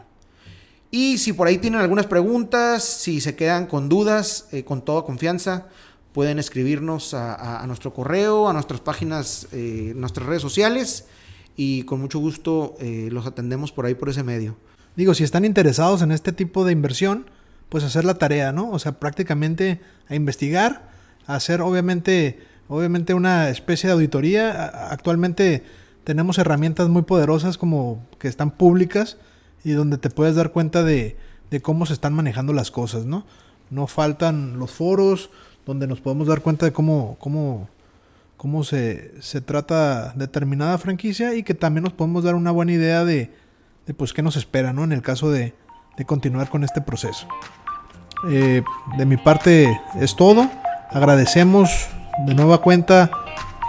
Y 0.91 1.17
si 1.17 1.33
por 1.33 1.47
ahí 1.47 1.57
tienen 1.57 1.81
algunas 1.81 2.07
preguntas, 2.07 2.85
si 2.85 3.23
se 3.23 3.37
quedan 3.37 3.67
con 3.67 3.89
dudas, 3.89 4.49
eh, 4.53 4.65
con 4.65 4.83
toda 4.83 5.05
confianza, 5.05 5.69
pueden 6.13 6.39
escribirnos 6.39 7.15
a, 7.15 7.65
nuestro 7.67 7.95
correo, 7.95 8.49
a 8.49 8.53
nuestras 8.53 8.81
páginas, 8.81 9.47
nuestras 9.53 10.27
redes 10.27 10.43
sociales 10.43 11.07
y 11.55 11.85
con 11.85 12.01
mucho 12.01 12.19
gusto 12.19 12.75
los 12.81 13.25
atendemos 13.25 13.71
por 13.71 13.87
ahí 13.87 13.95
por 13.95 14.09
ese 14.09 14.25
medio 14.25 14.57
digo, 14.99 15.15
si 15.15 15.23
están 15.23 15.45
interesados 15.45 16.03
en 16.03 16.11
este 16.11 16.33
tipo 16.33 16.65
de 16.65 16.73
inversión, 16.73 17.27
pues 17.69 17.85
hacer 17.85 18.05
la 18.05 18.15
tarea, 18.15 18.51
¿no? 18.51 18.69
O 18.71 18.81
sea, 18.81 18.99
prácticamente 18.99 19.81
a 20.09 20.17
investigar, 20.17 20.91
a 21.25 21.37
hacer 21.37 21.61
obviamente, 21.61 22.41
obviamente 22.67 23.15
una 23.15 23.49
especie 23.49 23.87
de 23.87 23.93
auditoría. 23.93 24.91
Actualmente 24.91 25.63
tenemos 26.03 26.39
herramientas 26.39 26.89
muy 26.89 27.03
poderosas 27.03 27.59
como 27.59 28.05
que 28.19 28.27
están 28.27 28.51
públicas 28.51 29.19
y 29.63 29.71
donde 29.71 29.99
te 29.99 30.11
puedes 30.11 30.35
dar 30.35 30.51
cuenta 30.51 30.83
de, 30.83 31.17
de 31.49 31.63
cómo 31.63 31.87
se 31.87 31.93
están 31.93 32.13
manejando 32.13 32.53
las 32.53 32.73
cosas, 32.73 33.05
¿no? 33.07 33.25
No 33.71 33.87
faltan 33.87 34.59
los 34.59 34.73
foros 34.73 35.31
donde 35.65 35.87
nos 35.87 36.01
podemos 36.01 36.27
dar 36.27 36.41
cuenta 36.41 36.67
de 36.67 36.73
cómo, 36.73 37.17
cómo, 37.21 37.69
cómo 38.37 38.65
se, 38.65 39.15
se 39.23 39.41
trata 39.43 40.13
determinada 40.17 40.77
franquicia 40.77 41.37
y 41.37 41.45
que 41.45 41.55
también 41.55 41.85
nos 41.85 41.93
podemos 41.93 42.25
dar 42.25 42.35
una 42.35 42.51
buena 42.51 42.73
idea 42.73 43.05
de, 43.05 43.31
de 43.89 43.95
pues 43.95 44.13
qué 44.13 44.23
nos 44.23 44.37
espera, 44.37 44.73
¿no? 44.73 44.85
En 44.85 44.93
el 44.93 45.03
caso 45.03 45.31
de, 45.31 45.55
continuar 46.07 46.49
con 46.49 46.63
este 46.63 46.81
proceso. 46.81 47.27
Eh, 48.31 48.63
de 48.97 49.07
mi 49.07 49.17
parte 49.17 49.81
es 49.99 50.15
todo. 50.15 50.49
Agradecemos 50.91 51.89
de 52.27 52.35
nueva 52.35 52.61
cuenta 52.61 53.11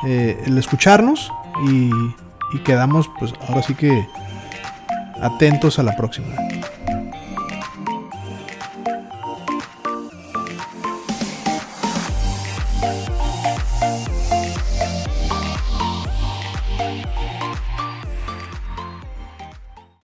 eh, 0.06 0.40
el 0.46 0.58
escucharnos 0.58 1.32
y, 1.68 1.90
y 2.54 2.60
quedamos 2.64 3.10
pues 3.18 3.34
ahora 3.48 3.64
sí 3.64 3.74
que 3.74 4.08
atentos 5.22 5.80
a 5.80 5.84
la 5.84 5.96
próxima. 5.96 6.28